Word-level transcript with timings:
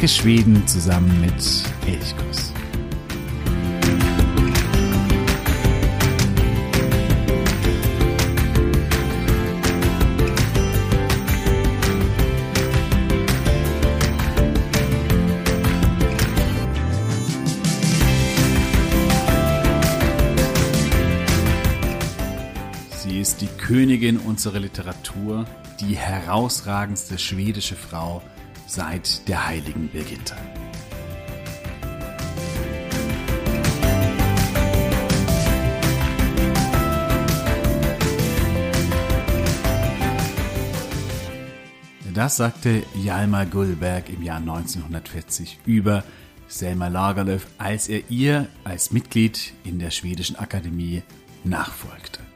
Entdecke 0.00 0.22
Schweden 0.22 0.66
zusammen 0.66 1.20
mit 1.20 1.34
Elchkuss. 1.86 2.54
Sie 23.02 23.20
ist 23.20 23.42
die 23.42 23.48
Königin 23.48 24.16
unserer 24.16 24.60
Literatur, 24.60 25.44
die 25.78 25.94
herausragendste 25.94 27.18
schwedische 27.18 27.76
Frau 27.76 28.22
seit 28.70 29.26
der 29.28 29.48
heiligen 29.48 29.88
Birgitta. 29.88 30.36
Das 42.14 42.36
sagte 42.36 42.82
Hjalmar 42.94 43.46
Gullberg 43.46 44.08
im 44.08 44.22
Jahr 44.22 44.38
1940 44.38 45.58
über 45.64 46.04
Selma 46.48 46.88
Lagerlöf, 46.88 47.46
als 47.58 47.88
er 47.88 48.08
ihr 48.10 48.46
als 48.62 48.92
Mitglied 48.92 49.52
in 49.64 49.78
der 49.78 49.90
schwedischen 49.90 50.36
Akademie 50.36 51.02
nachfolgte. 51.44 52.29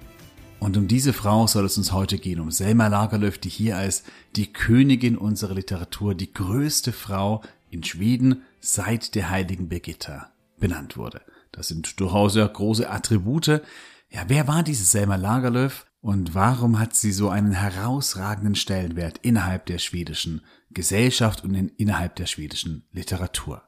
Und 0.64 0.78
um 0.78 0.88
diese 0.88 1.12
Frau 1.12 1.46
soll 1.46 1.66
es 1.66 1.76
uns 1.76 1.92
heute 1.92 2.16
gehen, 2.16 2.40
um 2.40 2.50
Selma 2.50 2.86
Lagerlöf, 2.86 3.36
die 3.36 3.50
hier 3.50 3.76
als 3.76 4.02
die 4.34 4.50
Königin 4.50 5.18
unserer 5.18 5.52
Literatur, 5.52 6.14
die 6.14 6.32
größte 6.32 6.92
Frau 6.92 7.42
in 7.68 7.84
Schweden 7.84 8.44
seit 8.60 9.14
der 9.14 9.28
heiligen 9.28 9.68
Birgitta 9.68 10.32
benannt 10.58 10.96
wurde. 10.96 11.20
Das 11.52 11.68
sind 11.68 12.00
durchaus 12.00 12.34
ja 12.34 12.46
große 12.46 12.88
Attribute. 12.88 13.60
Ja, 14.08 14.24
wer 14.28 14.48
war 14.48 14.62
diese 14.62 14.84
Selma 14.84 15.16
Lagerlöf 15.16 15.84
und 16.00 16.34
warum 16.34 16.78
hat 16.78 16.94
sie 16.94 17.12
so 17.12 17.28
einen 17.28 17.52
herausragenden 17.52 18.54
Stellenwert 18.54 19.18
innerhalb 19.18 19.66
der 19.66 19.76
schwedischen 19.76 20.40
Gesellschaft 20.70 21.44
und 21.44 21.52
in, 21.52 21.68
innerhalb 21.76 22.16
der 22.16 22.24
schwedischen 22.24 22.88
Literatur? 22.90 23.64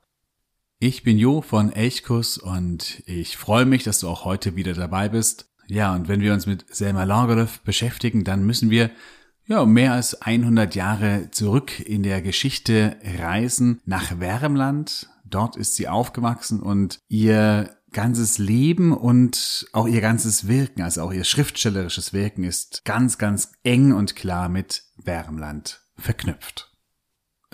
Ich 0.78 1.02
bin 1.02 1.18
Jo 1.18 1.42
von 1.42 1.74
Elchkuss 1.74 2.38
und 2.38 3.02
ich 3.04 3.36
freue 3.36 3.66
mich, 3.66 3.84
dass 3.84 4.00
du 4.00 4.08
auch 4.08 4.24
heute 4.24 4.56
wieder 4.56 4.72
dabei 4.72 5.10
bist. 5.10 5.50
Ja, 5.68 5.94
und 5.94 6.08
wenn 6.08 6.20
wir 6.20 6.32
uns 6.32 6.46
mit 6.46 6.64
Selma 6.74 7.04
Lagerlöf 7.04 7.60
beschäftigen, 7.60 8.24
dann 8.24 8.44
müssen 8.46 8.70
wir 8.70 8.90
ja, 9.46 9.64
mehr 9.64 9.92
als 9.92 10.20
100 10.22 10.74
Jahre 10.74 11.30
zurück 11.30 11.78
in 11.78 12.02
der 12.02 12.20
Geschichte 12.20 12.96
reisen 13.18 13.80
nach 13.84 14.18
Wärmland. 14.18 15.08
Dort 15.24 15.56
ist 15.56 15.76
sie 15.76 15.88
aufgewachsen 15.88 16.60
und 16.60 17.00
ihr 17.08 17.70
ganzes 17.92 18.38
Leben 18.38 18.92
und 18.92 19.66
auch 19.72 19.86
ihr 19.86 20.00
ganzes 20.00 20.48
Wirken, 20.48 20.82
also 20.82 21.02
auch 21.02 21.12
ihr 21.12 21.24
schriftstellerisches 21.24 22.12
Wirken 22.12 22.44
ist 22.44 22.84
ganz, 22.84 23.18
ganz 23.18 23.52
eng 23.62 23.92
und 23.92 24.16
klar 24.16 24.48
mit 24.48 24.82
Wärmland 24.96 25.80
verknüpft. 25.96 26.75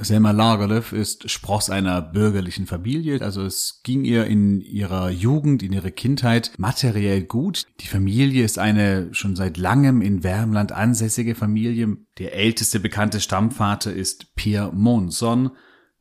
Selma 0.01 0.31
Lagerlöf 0.31 0.93
ist 0.93 1.31
Spross 1.31 1.69
einer 1.69 2.01
bürgerlichen 2.01 2.67
Familie, 2.67 3.21
also 3.21 3.43
es 3.43 3.83
ging 3.85 4.05
ihr 4.05 4.25
in 4.25 4.61
ihrer 4.61 5.11
Jugend, 5.11 5.63
in 5.63 5.73
ihrer 5.73 5.91
Kindheit 5.91 6.53
materiell 6.57 7.23
gut. 7.23 7.67
Die 7.81 7.87
Familie 7.87 8.43
ist 8.45 8.59
eine 8.59 9.13
schon 9.13 9.37
seit 9.37 9.59
langem 9.59 10.01
in 10.01 10.25
Wärmland 10.25 10.73
ansässige 10.73 11.35
Familie. 11.35 11.99
Der 12.19 12.35
älteste 12.35 12.81
bekannte 12.81 13.21
Stammvater 13.21 13.93
ist 13.93 14.35
Pierre 14.35 14.73
Monson, 14.73 15.51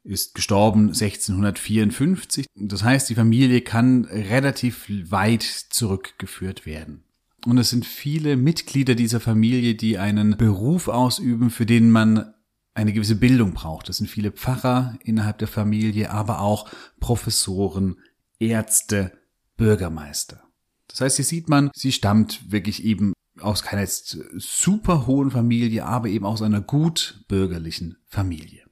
ist 0.03 0.35
gestorben 0.35 0.87
1654. 0.87 2.45
Das 2.55 2.83
heißt, 2.83 3.09
die 3.09 3.16
Familie 3.16 3.59
kann 3.61 4.05
relativ 4.05 4.85
weit 5.11 5.43
zurückgeführt 5.43 6.66
werden. 6.66 7.03
Und 7.45 7.57
es 7.57 7.71
sind 7.71 7.85
viele 7.85 8.37
Mitglieder 8.37 8.95
dieser 8.95 9.19
Familie, 9.19 9.75
die 9.75 9.97
einen 9.97 10.37
Beruf 10.37 10.87
ausüben, 10.87 11.49
für 11.49 11.66
den 11.66 11.91
man 11.91 12.33
eine 12.73 12.93
gewisse 12.93 13.15
Bildung 13.15 13.53
braucht. 13.53 13.89
Das 13.89 13.97
sind 13.97 14.07
viele 14.07 14.31
Pfarrer 14.31 14.97
innerhalb 15.03 15.39
der 15.39 15.47
Familie, 15.47 16.11
aber 16.11 16.39
auch 16.39 16.69
Professoren, 16.99 17.97
Ärzte, 18.39 19.11
Bürgermeister. 19.57 20.41
Das 20.87 21.01
heißt, 21.01 21.17
hier 21.17 21.25
sieht 21.25 21.49
man, 21.49 21.71
sie 21.75 21.91
stammt 21.91 22.51
wirklich 22.51 22.83
eben 22.83 23.13
aus 23.39 23.63
keiner 23.63 23.81
jetzt 23.81 24.17
super 24.37 25.07
hohen 25.07 25.31
Familie, 25.31 25.85
aber 25.85 26.09
eben 26.09 26.25
aus 26.25 26.41
einer 26.41 26.61
gut 26.61 27.23
bürgerlichen 27.27 27.97
Familie. 28.07 28.63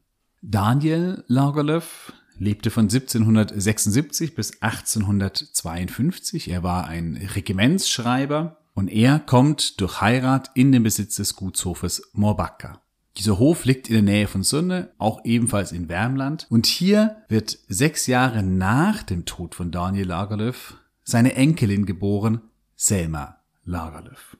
Daniel 0.42 1.24
Lagerlöf 1.28 2.14
lebte 2.38 2.72
von 2.72 2.86
1776 2.86 4.36
bis 4.36 4.62
1852. 4.62 6.50
Er 6.50 6.64
war 6.64 6.88
ein 6.88 7.18
Regimentsschreiber 7.18 8.58
und 8.74 8.88
er 8.88 9.20
kommt 9.20 9.82
durch 9.82 10.02
Heirat 10.02 10.52
in 10.56 10.72
den 10.72 10.84
Besitz 10.84 11.16
des 11.16 11.36
Gutshofes 11.36 12.10
Morbacca. 12.14 12.82
Dieser 13.20 13.38
Hof 13.38 13.66
liegt 13.66 13.90
in 13.90 13.96
der 13.96 14.02
Nähe 14.02 14.28
von 14.28 14.44
Sunne, 14.44 14.94
auch 14.98 15.26
ebenfalls 15.26 15.74
in 15.74 15.90
Wärmland. 15.90 16.48
Und 16.50 16.66
hier 16.66 17.18
wird 17.28 17.60
sechs 17.68 18.08
Jahre 18.08 18.44
nach 18.44 19.04
dem 19.04 19.26
Tod 19.26 19.56
von 19.56 19.72
Daniel 19.72 20.08
Lagerlöf 20.08 20.78
seine 21.04 21.36
Enkelin 21.36 21.86
geboren, 21.86 22.42
Selma 22.78 23.38
Lagerlöf. 23.66 24.38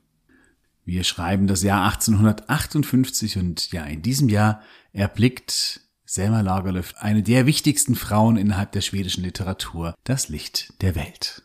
Wir 0.86 1.04
schreiben 1.04 1.46
das 1.46 1.62
Jahr 1.62 1.84
1858 1.86 3.38
und 3.38 3.72
ja, 3.74 3.84
in 3.84 4.02
diesem 4.02 4.30
Jahr 4.30 4.62
erblickt 4.94 5.82
Selma 6.06 6.40
Lagerlöf 6.40 6.94
eine 6.98 7.22
der 7.22 7.46
wichtigsten 7.46 7.96
Frauen 7.96 8.38
innerhalb 8.38 8.72
der 8.72 8.82
schwedischen 8.82 9.24
Literatur, 9.24 9.94
das 10.06 10.30
Licht 10.30 10.82
der 10.82 10.96
Welt. 10.96 11.44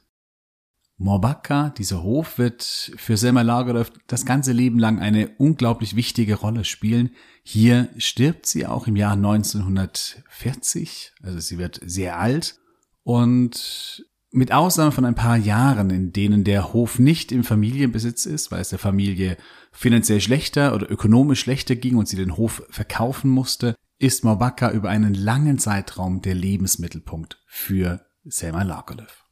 Morbacca, 0.97 1.71
dieser 1.71 2.03
Hof, 2.03 2.39
wird 2.39 2.93
für 2.97 3.17
Selma 3.17 3.43
Lagerlöf 3.43 3.93
das 4.07 4.25
ganze 4.25 4.53
Leben 4.53 4.79
lang 4.79 5.01
eine 5.01 5.31
unglaublich 5.39 5.97
wichtige 5.97 6.37
Rolle 6.37 6.65
spielen. 6.65 7.11
Hier 7.43 7.89
stirbt 7.99 8.47
sie 8.47 8.67
auch 8.67 8.87
im 8.87 8.97
Jahr 8.97 9.15
1940, 9.15 11.13
also 11.23 11.41
sie 11.41 11.59
wird 11.59 11.81
sehr 11.85 12.19
alt 12.19 12.59
und 13.03 14.07
mit 14.31 14.51
Ausnahme 14.51 14.91
von 14.91 15.05
ein 15.05 15.15
paar 15.15 15.37
Jahren, 15.37 15.91
in 15.91 16.13
denen 16.13 16.43
der 16.43 16.73
Hof 16.73 16.99
nicht 16.99 17.31
im 17.31 17.45
Familienbesitz 17.45 18.27
ist, 18.27 18.51
weil 18.51 18.61
es 18.61 18.71
der 18.71 18.81
Familie 18.81 19.37
finanziell 19.71 20.21
schlechter 20.21 20.75
oder 20.75 20.91
ökonomisch 20.91 21.41
schlechter 21.41 21.77
ging 21.77 21.97
und 21.97 22.09
sie 22.09 22.17
den 22.17 22.37
Hof 22.37 22.65
verkaufen 22.69 23.31
musste, 23.31 23.77
ist 23.99 24.25
Morbacca 24.25 24.73
über 24.73 24.91
einen 24.91 25.15
langen 25.15 25.59
Zeitraum 25.59 26.21
der 26.21 26.35
Lebensmittelpunkt 26.35 27.41
für 27.47 28.05
Selma 28.25 28.65
Lagerlöf. 28.65 29.24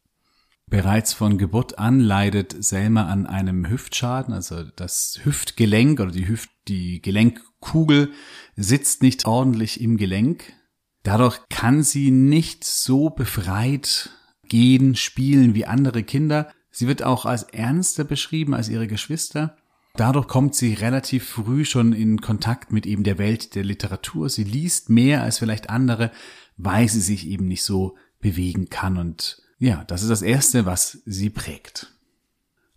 Bereits 0.72 1.12
von 1.12 1.36
Geburt 1.36 1.78
an 1.78 2.00
leidet 2.00 2.64
Selma 2.64 3.04
an 3.04 3.26
einem 3.26 3.68
Hüftschaden, 3.68 4.32
also 4.32 4.62
das 4.74 5.20
Hüftgelenk 5.22 6.00
oder 6.00 6.12
die 6.12 6.26
Hüft, 6.26 6.48
die 6.66 7.02
Gelenkkugel 7.02 8.10
sitzt 8.56 9.02
nicht 9.02 9.26
ordentlich 9.26 9.82
im 9.82 9.98
Gelenk. 9.98 10.54
Dadurch 11.02 11.38
kann 11.50 11.82
sie 11.82 12.10
nicht 12.10 12.64
so 12.64 13.10
befreit 13.10 14.08
gehen, 14.48 14.94
spielen 14.94 15.54
wie 15.54 15.66
andere 15.66 16.04
Kinder. 16.04 16.50
Sie 16.70 16.88
wird 16.88 17.02
auch 17.02 17.26
als 17.26 17.42
ernster 17.42 18.04
beschrieben 18.04 18.54
als 18.54 18.70
ihre 18.70 18.86
Geschwister. 18.86 19.58
Dadurch 19.96 20.26
kommt 20.26 20.54
sie 20.54 20.72
relativ 20.72 21.28
früh 21.28 21.66
schon 21.66 21.92
in 21.92 22.22
Kontakt 22.22 22.72
mit 22.72 22.86
eben 22.86 23.04
der 23.04 23.18
Welt 23.18 23.56
der 23.56 23.64
Literatur. 23.64 24.30
Sie 24.30 24.44
liest 24.44 24.88
mehr 24.88 25.22
als 25.22 25.36
vielleicht 25.36 25.68
andere, 25.68 26.10
weil 26.56 26.88
sie 26.88 27.02
sich 27.02 27.26
eben 27.26 27.46
nicht 27.46 27.62
so 27.62 27.98
bewegen 28.20 28.70
kann 28.70 28.96
und 28.96 29.41
ja, 29.62 29.84
das 29.86 30.02
ist 30.02 30.08
das 30.08 30.22
Erste, 30.22 30.66
was 30.66 30.98
sie 31.06 31.30
prägt. 31.30 31.92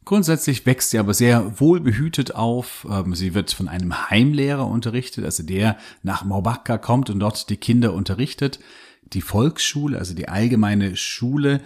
Grundsätzlich 0.06 0.68
wächst 0.68 0.92
sie 0.92 1.00
aber 1.00 1.16
sehr 1.16 1.60
wohlbehütet 1.60 2.36
auf. 2.36 2.86
Ähm, 2.88 3.16
sie 3.16 3.34
wird 3.34 3.52
von 3.52 3.68
einem 3.68 4.12
Heimlehrer 4.12 4.68
unterrichtet, 4.68 5.26
also 5.26 5.42
der 5.42 5.78
nach 6.04 6.24
Maubacca 6.24 6.78
kommt 6.78 7.10
und 7.10 7.20
dort 7.20 7.50
die 7.50 7.58
Kinder 7.58 7.94
unterrichtet. 7.94 8.60
Die 9.02 9.22
Volksschule, 9.22 9.98
also 9.98 10.14
die 10.14 10.30
allgemeine 10.30 10.96
Schule, 10.96 11.62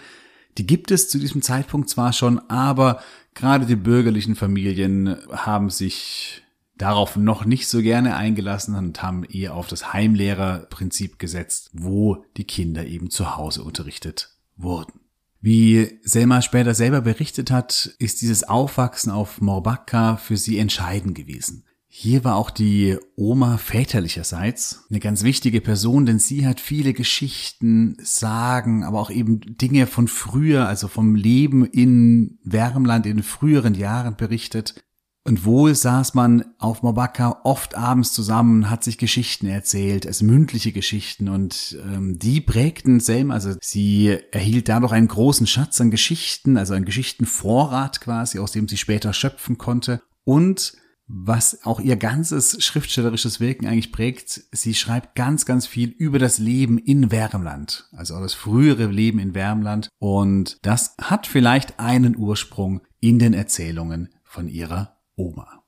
die 0.57 0.65
gibt 0.65 0.89
es 0.89 1.09
zu 1.09 1.19
diesem 1.19 1.41
Zeitpunkt 1.41 1.89
zwar 1.89 2.13
schon, 2.13 2.39
aber 2.49 3.01
gerade 3.33 3.65
die 3.65 3.75
bürgerlichen 3.75 4.37
Familien 4.37 5.17
haben 5.31 5.69
sich 5.69 6.43
darauf 6.77 7.17
noch 7.17 7.43
nicht 7.43 7.67
so 7.67 7.81
gerne 7.81 8.15
eingelassen 8.15 8.73
und 8.75 9.03
haben 9.03 9.25
eher 9.25 9.53
auf 9.53 9.67
das 9.67 9.91
Heimlehrerprinzip 9.91 11.19
gesetzt, 11.19 11.71
wo 11.73 12.23
die 12.37 12.45
Kinder 12.45 12.85
eben 12.85 13.09
zu 13.09 13.35
Hause 13.35 13.63
unterrichtet 13.63 14.29
wurden. 14.55 15.01
Wie 15.41 15.99
Selma 16.03 16.41
später 16.41 16.73
selber 16.73 17.01
berichtet 17.01 17.49
hat, 17.49 17.95
ist 17.99 18.21
dieses 18.21 18.43
Aufwachsen 18.43 19.11
auf 19.11 19.39
Morbacca 19.39 20.17
für 20.17 20.35
sie 20.35 20.57
entscheidend 20.57 21.15
gewesen. 21.15 21.65
Hier 21.91 22.23
war 22.23 22.35
auch 22.35 22.51
die 22.51 22.97
Oma 23.15 23.57
väterlicherseits 23.57 24.85
eine 24.89 24.99
ganz 24.99 25.23
wichtige 25.23 25.59
Person, 25.59 26.05
denn 26.05 26.19
sie 26.19 26.45
hat 26.45 26.59
viele 26.59 26.93
Geschichten, 26.93 27.97
Sagen, 28.01 28.83
aber 28.83 28.99
auch 28.99 29.09
eben 29.09 29.39
Dinge 29.57 29.87
von 29.87 30.07
früher, 30.07 30.67
also 30.67 30.87
vom 30.87 31.15
Leben 31.15 31.65
in 31.65 32.37
Wärmland 32.43 33.07
in 33.07 33.23
früheren 33.23 33.73
Jahren 33.73 34.17
berichtet. 34.17 34.75
Und 35.25 35.45
wohl 35.45 35.75
saß 35.75 36.13
man 36.13 36.45
auf 36.57 36.81
Mabaka 36.81 37.41
oft 37.43 37.75
abends 37.75 38.13
zusammen, 38.13 38.69
hat 38.69 38.83
sich 38.83 38.97
Geschichten 38.97 39.47
erzählt, 39.47 40.07
also 40.07 40.25
mündliche 40.25 40.71
Geschichten 40.71 41.27
und 41.27 41.77
ähm, 41.83 42.17
die 42.17 42.41
prägten 42.41 42.99
Selma, 42.99 43.33
also 43.33 43.55
sie 43.61 44.17
erhielt 44.31 44.69
dadurch 44.69 44.93
einen 44.93 45.07
großen 45.07 45.45
Schatz 45.45 45.79
an 45.81 45.91
Geschichten, 45.91 46.57
also 46.57 46.73
einen 46.73 46.85
Geschichtenvorrat 46.85 48.01
quasi, 48.01 48.39
aus 48.39 48.53
dem 48.53 48.67
sie 48.67 48.77
später 48.77 49.13
schöpfen 49.13 49.57
konnte 49.57 50.01
und 50.23 50.73
was 51.11 51.65
auch 51.65 51.79
ihr 51.79 51.95
ganzes 51.95 52.63
schriftstellerisches 52.63 53.39
Wirken 53.39 53.65
eigentlich 53.65 53.91
prägt. 53.91 54.43
Sie 54.51 54.75
schreibt 54.75 55.15
ganz, 55.15 55.45
ganz 55.45 55.65
viel 55.65 55.89
über 55.89 56.19
das 56.19 56.37
Leben 56.37 56.77
in 56.77 57.11
Wärmland, 57.11 57.89
also 57.91 58.19
das 58.19 58.35
frühere 58.35 58.85
Leben 58.85 59.17
in 59.17 59.33
Wärmland. 59.33 59.89
Und 59.97 60.57
das 60.61 60.95
hat 61.01 61.25
vielleicht 61.25 61.79
einen 61.79 62.15
Ursprung 62.15 62.81
in 62.99 63.17
den 63.17 63.33
Erzählungen 63.33 64.09
von 64.23 64.47
ihrer 64.47 64.98
Oma. 65.19 65.63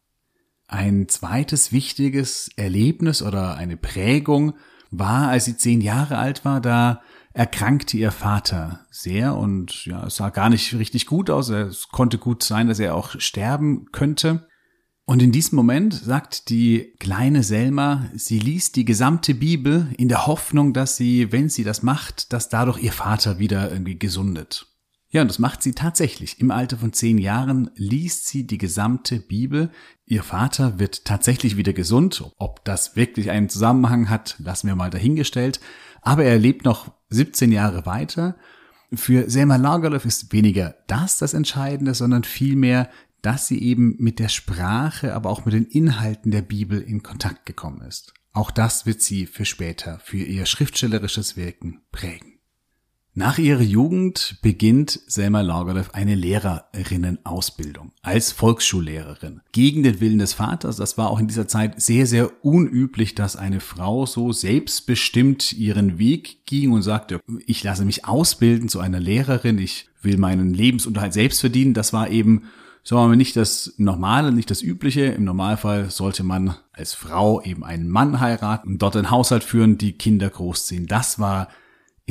Ein 0.68 1.10
zweites 1.10 1.72
wichtiges 1.72 2.50
Erlebnis 2.56 3.22
oder 3.22 3.56
eine 3.56 3.78
Prägung 3.78 4.54
war, 4.90 5.28
als 5.28 5.46
sie 5.46 5.58
zehn 5.58 5.82
Jahre 5.82 6.18
alt 6.18 6.46
war, 6.46 6.62
da 6.62 7.02
erkrankte 7.34 7.98
ihr 7.98 8.12
Vater 8.12 8.86
sehr 8.90 9.36
und 9.36 9.86
ja, 9.86 10.06
es 10.06 10.16
sah 10.16 10.30
gar 10.30 10.50
nicht 10.50 10.74
richtig 10.74 11.06
gut 11.06 11.30
aus. 11.30 11.50
Es 11.50 11.90
konnte 11.90 12.18
gut 12.18 12.44
sein, 12.44 12.68
dass 12.68 12.80
er 12.80 12.96
auch 12.96 13.20
sterben 13.20 13.88
könnte. 13.92 14.48
Und 15.06 15.22
in 15.22 15.32
diesem 15.32 15.58
Moment 15.58 15.94
sagt 15.94 16.50
die 16.50 16.94
kleine 17.00 17.44
Selma, 17.44 18.10
sie 18.16 18.40
liest 18.40 18.76
die 18.76 18.86
gesamte 18.86 19.34
Bibel 19.34 19.88
in 19.98 20.08
der 20.08 20.26
Hoffnung, 20.28 20.74
dass 20.74 20.96
sie, 20.96 21.32
wenn 21.32 21.50
sie 21.50 21.64
das 21.64 21.84
macht, 21.84 22.32
dass 22.32 22.50
dadurch 22.50 22.82
ihr 22.82 22.94
Vater 22.94 23.40
wieder 23.40 23.72
irgendwie 23.72 23.98
gesundet. 23.98 24.71
Ja, 25.12 25.22
und 25.22 25.28
das 25.28 25.40
macht 25.40 25.62
sie 25.62 25.74
tatsächlich. 25.74 26.40
Im 26.40 26.52
Alter 26.52 26.78
von 26.78 26.94
zehn 26.94 27.18
Jahren 27.18 27.70
liest 27.76 28.28
sie 28.28 28.48
die 28.48 28.58
gesamte 28.58 29.20
Bibel. 29.20 29.70
Ihr 30.06 30.24
Vater 30.24 30.80
wird 30.80 31.06
tatsächlich 31.06 31.58
wieder 31.58 31.74
gesund. 31.74 32.24
Ob 32.38 32.64
das 32.66 32.96
wirklich 32.96 33.30
einen 33.30 33.50
Zusammenhang 33.50 34.10
hat, 34.10 34.36
lassen 34.40 34.68
wir 34.68 34.76
mal 34.76 34.90
dahingestellt. 34.90 35.60
Aber 36.02 36.24
er 36.24 36.40
lebt 36.40 36.66
noch 36.66 36.94
17 37.10 37.52
Jahre 37.52 37.86
weiter. 37.86 38.38
Für 38.94 39.30
Selma 39.30 39.58
Lagerlöf 39.58 40.06
ist 40.06 40.32
weniger 40.32 40.76
das 40.88 41.18
das 41.18 41.34
Entscheidende, 41.34 41.94
sondern 41.94 42.24
vielmehr 42.24 42.90
dass 43.22 43.48
sie 43.48 43.62
eben 43.62 43.96
mit 44.00 44.20
der 44.20 44.30
Sprache, 44.30 45.14
aber 45.14 45.30
auch 45.30 45.46
mit 45.46 45.54
den 45.54 45.66
Inhalten 45.66 46.32
der 46.32 46.42
Bibel 46.42 46.82
in 46.82 47.04
Kontakt 47.04 47.46
gekommen 47.46 47.82
ist. 47.82 48.14
Auch 48.34 48.52
das 48.52 48.86
wird 48.86 49.02
sie 49.02 49.26
für 49.26 49.46
später, 49.46 50.00
für 50.00 50.18
ihr 50.18 50.46
schriftstellerisches 50.46 51.38
Wirken 51.38 51.82
prägen. 51.92 52.31
Nach 53.14 53.38
ihrer 53.38 53.62
Jugend 53.62 54.38
beginnt 54.42 55.02
Selma 55.06 55.42
Lagerlöf 55.42 55.90
eine 55.92 56.16
Lehrerinnenausbildung 56.16 57.92
als 58.02 58.32
Volksschullehrerin. 58.32 59.42
Gegen 59.52 59.84
den 59.84 60.00
Willen 60.00 60.20
des 60.20 60.32
Vaters, 60.32 60.78
das 60.78 60.98
war 60.98 61.10
auch 61.10 61.20
in 61.20 61.28
dieser 61.28 61.46
Zeit 61.46 61.82
sehr, 61.82 62.08
sehr 62.08 62.32
unüblich, 62.46 63.14
dass 63.14 63.36
eine 63.36 63.60
Frau 63.60 64.06
so 64.06 64.32
selbstbestimmt 64.32 65.52
ihren 65.52 66.00
Weg 66.00 66.46
ging 66.46 66.72
und 66.72 66.84
sagte, 66.84 67.20
ich 67.46 67.62
lasse 67.66 67.84
mich 67.84 68.06
ausbilden 68.06 68.70
zu 68.70 68.80
einer 68.80 69.02
Lehrerin, 69.02 69.58
ich 69.58 69.90
will 70.02 70.18
meinen 70.18 70.54
Lebensunterhalt 70.54 71.12
selbst 71.12 71.42
verdienen. 71.42 71.74
Das 71.74 71.92
war 71.92 72.10
eben 72.10 72.44
sagen 72.84 73.04
wir 73.04 73.08
mal, 73.10 73.16
nicht 73.18 73.36
das 73.36 73.74
Normale, 73.78 74.32
nicht 74.32 74.50
das 74.50 74.62
Übliche. 74.62 75.04
Im 75.04 75.26
Normalfall 75.26 75.90
sollte 75.90 76.24
man 76.24 76.56
als 76.72 76.94
Frau 76.94 77.42
eben 77.42 77.66
einen 77.66 77.90
Mann 77.90 78.22
heiraten 78.22 78.70
und 78.70 78.82
dort 78.82 78.96
einen 78.96 79.12
Haushalt 79.12 79.44
führen, 79.44 79.78
die 79.78 79.92
Kinder 79.94 80.30
großziehen. 80.30 80.88
Das 80.88 81.20
war 81.20 81.50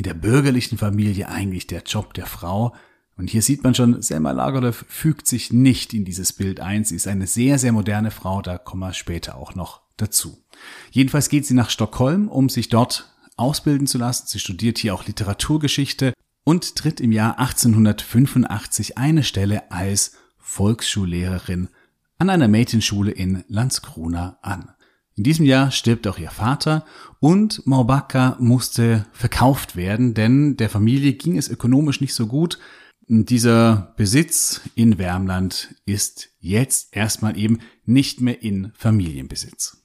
in 0.01 0.03
der 0.03 0.15
bürgerlichen 0.15 0.79
Familie 0.79 1.29
eigentlich 1.29 1.67
der 1.67 1.83
Job 1.83 2.15
der 2.15 2.25
Frau. 2.25 2.73
Und 3.17 3.29
hier 3.29 3.43
sieht 3.43 3.63
man 3.63 3.75
schon, 3.75 4.01
Selma 4.01 4.31
Lagerlöf 4.31 4.83
fügt 4.89 5.27
sich 5.27 5.53
nicht 5.53 5.93
in 5.93 6.05
dieses 6.05 6.33
Bild 6.33 6.59
ein. 6.59 6.83
Sie 6.83 6.95
ist 6.95 7.07
eine 7.07 7.27
sehr, 7.27 7.59
sehr 7.59 7.71
moderne 7.71 8.09
Frau, 8.09 8.41
da 8.41 8.57
kommen 8.57 8.81
wir 8.81 8.93
später 8.93 9.35
auch 9.35 9.53
noch 9.53 9.81
dazu. 9.97 10.43
Jedenfalls 10.89 11.29
geht 11.29 11.45
sie 11.45 11.53
nach 11.53 11.69
Stockholm, 11.69 12.29
um 12.29 12.49
sich 12.49 12.69
dort 12.69 13.13
ausbilden 13.37 13.85
zu 13.85 13.99
lassen. 13.99 14.25
Sie 14.25 14.39
studiert 14.39 14.79
hier 14.79 14.95
auch 14.95 15.05
Literaturgeschichte 15.05 16.13
und 16.43 16.75
tritt 16.75 16.99
im 16.99 17.11
Jahr 17.11 17.37
1885 17.37 18.97
eine 18.97 19.21
Stelle 19.21 19.71
als 19.71 20.13
Volksschullehrerin 20.39 21.69
an 22.17 22.31
einer 22.31 22.47
Mädchenschule 22.47 23.11
in 23.11 23.43
Landskrona 23.49 24.39
an. 24.41 24.71
In 25.15 25.23
diesem 25.23 25.45
Jahr 25.45 25.71
stirbt 25.71 26.07
auch 26.07 26.17
ihr 26.17 26.31
Vater 26.31 26.85
und 27.19 27.65
Maubaka 27.67 28.37
musste 28.39 29.05
verkauft 29.11 29.75
werden, 29.75 30.13
denn 30.13 30.57
der 30.57 30.69
Familie 30.69 31.13
ging 31.13 31.37
es 31.37 31.49
ökonomisch 31.49 32.01
nicht 32.01 32.13
so 32.13 32.27
gut. 32.27 32.59
Dieser 33.07 33.93
Besitz 33.97 34.61
in 34.73 34.97
Wärmland 34.97 35.75
ist 35.85 36.29
jetzt 36.39 36.95
erstmal 36.95 37.37
eben 37.37 37.59
nicht 37.83 38.21
mehr 38.21 38.41
in 38.41 38.71
Familienbesitz. 38.73 39.77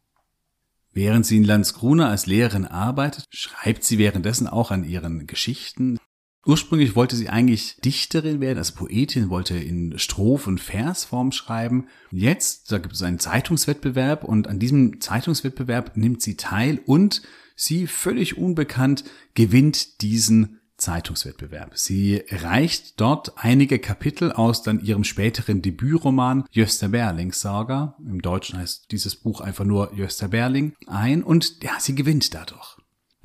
Während 0.93 1.27
sie 1.27 1.37
in 1.37 1.45
Landskrona 1.45 2.09
als 2.09 2.27
Lehrerin 2.27 2.65
arbeitet, 2.65 3.27
schreibt 3.31 3.85
sie 3.85 3.99
währenddessen 3.99 4.47
auch 4.47 4.71
an 4.71 4.85
ihren 4.85 5.27
Geschichten. 5.27 5.99
Ursprünglich 6.47 6.95
wollte 6.95 7.17
sie 7.17 7.29
eigentlich 7.29 7.77
Dichterin 7.85 8.41
werden, 8.41 8.59
als 8.59 8.71
Poetin, 8.71 9.31
wollte 9.31 9.57
in 9.57 9.99
Stroph- 9.99 10.47
und 10.47 10.61
Versform 10.61 11.33
schreiben. 11.33 11.89
Jetzt, 12.13 12.71
da 12.71 12.79
gibt 12.79 12.95
es 12.95 13.03
einen 13.03 13.19
Zeitungswettbewerb 13.19 14.23
und 14.23 14.47
an 14.47 14.61
diesem 14.61 15.01
Zeitungswettbewerb 15.01 15.97
nimmt 15.97 16.23
sie 16.23 16.37
teil 16.37 16.81
und 16.87 17.23
sie, 17.57 17.89
völlig 17.89 18.39
unbekannt, 18.39 19.05
gewinnt 19.35 20.03
diesen 20.03 20.61
Zeitungswettbewerb. 20.77 21.77
Sie 21.77 22.23
reicht 22.31 23.01
dort 23.01 23.33
einige 23.37 23.79
Kapitel 23.79 24.31
aus 24.31 24.63
dann 24.63 24.79
ihrem 24.79 25.05
späteren 25.05 25.63
Debütroman 25.63 26.45
Jöster 26.53 26.91
Berlings 26.91 27.41
Saga, 27.41 27.97
im 27.99 28.23
Deutschen 28.23 28.59
heißt 28.59 28.93
dieses 28.93 29.17
Buch 29.17 29.41
einfach 29.41 29.65
nur 29.65 29.93
Jöster 29.95 30.29
Berling, 30.29 30.75
ein 30.87 31.25
und 31.25 31.63
ja, 31.65 31.81
sie 31.81 31.95
gewinnt 31.95 32.35
dadurch. 32.35 32.77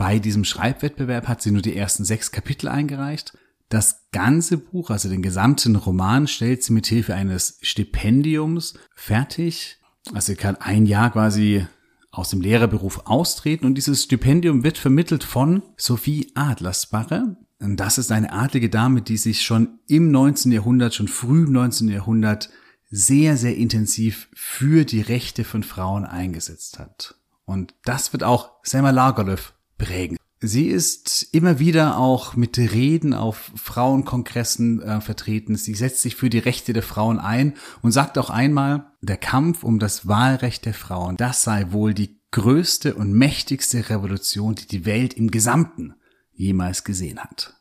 Bei 0.02 0.18
diesem 0.18 0.46
Schreibwettbewerb 0.46 1.28
hat 1.28 1.44
sie 1.44 1.52
nur 1.52 1.62
die 1.62 1.78
ersten 1.78 2.06
sechs 2.06 2.32
Kapitel 2.32 2.68
eingereicht. 2.68 3.38
Das 3.70 4.08
ganze 4.12 4.58
Buch, 4.58 4.90
also 4.90 5.10
den 5.10 5.22
gesamten 5.22 5.76
Roman, 5.76 6.28
stellt 6.28 6.64
sie 6.64 6.74
mit 6.74 6.88
Hilfe 6.88 7.14
eines 7.14 7.60
Stipendiums 7.62 8.74
fertig. 8.96 9.78
Also 10.12 10.32
sie 10.32 10.38
kann 10.38 10.56
ein 10.56 10.88
Jahr 10.88 11.12
quasi 11.12 11.68
aus 12.10 12.32
dem 12.32 12.42
Lehrerberuf 12.42 13.06
austreten 13.06 13.68
und 13.68 13.76
dieses 13.76 14.02
Stipendium 14.02 14.64
wird 14.64 14.80
vermittelt 14.80 15.24
von 15.24 15.62
Sophie 15.78 16.32
Adlersbacher. 16.34 17.36
Und 17.60 17.78
das 17.78 18.00
ist 18.00 18.12
eine 18.12 18.34
adlige 18.34 18.72
Dame, 18.72 19.04
die 19.04 19.18
sich 19.18 19.44
schon 19.44 19.78
im 19.86 20.10
19. 20.10 20.52
Jahrhundert, 20.52 20.96
schon 20.96 21.10
früh 21.10 21.44
im 21.44 21.52
19. 21.52 21.90
Jahrhundert 21.90 22.50
sehr, 22.90 23.38
sehr 23.38 23.56
intensiv 23.56 24.30
für 24.34 24.84
die 24.84 25.02
Rechte 25.02 25.44
von 25.44 25.62
Frauen 25.62 26.06
eingesetzt 26.06 26.80
hat. 26.80 27.14
Und 27.46 27.76
das 27.86 28.14
wird 28.14 28.24
auch 28.24 28.54
Selma 28.64 28.90
Lagerlöf 28.90 29.54
prägen. 29.82 30.18
Sie 30.44 30.68
ist 30.68 31.28
immer 31.34 31.60
wieder 31.60 31.98
auch 31.98 32.36
mit 32.36 32.58
Reden 32.58 33.14
auf 33.14 33.52
Frauenkongressen 33.56 34.82
äh, 34.82 35.02
vertreten. 35.02 35.56
Sie 35.56 35.76
setzt 35.76 36.02
sich 36.02 36.16
für 36.16 36.32
die 36.32 36.40
Rechte 36.40 36.74
der 36.74 36.82
Frauen 36.82 37.20
ein 37.20 37.54
und 37.84 37.92
sagt 37.92 38.18
auch 38.18 38.32
einmal, 38.32 38.92
der 39.02 39.18
Kampf 39.18 39.64
um 39.64 39.78
das 39.78 40.08
Wahlrecht 40.08 40.66
der 40.66 40.74
Frauen, 40.74 41.16
das 41.16 41.44
sei 41.44 41.68
wohl 41.72 41.94
die 41.94 42.20
größte 42.32 42.96
und 42.96 43.14
mächtigste 43.14 43.90
Revolution, 43.90 44.56
die 44.56 44.66
die 44.66 44.86
Welt 44.86 45.14
im 45.14 45.30
Gesamten 45.30 45.94
jemals 46.32 46.84
gesehen 46.84 47.20
hat. 47.20 47.56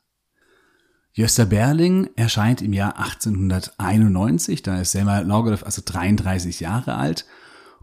Jöster 1.13 1.45
Berling 1.45 2.09
erscheint 2.17 2.63
im 2.63 2.73
Jahr 2.73 2.97
1891, 2.97 4.63
da 4.63 4.81
ist 4.81 4.93
Selma 4.93 5.21
Lagerlöf 5.21 5.65
also 5.65 5.83
33 5.85 6.61
Jahre 6.61 6.95
alt 6.95 7.27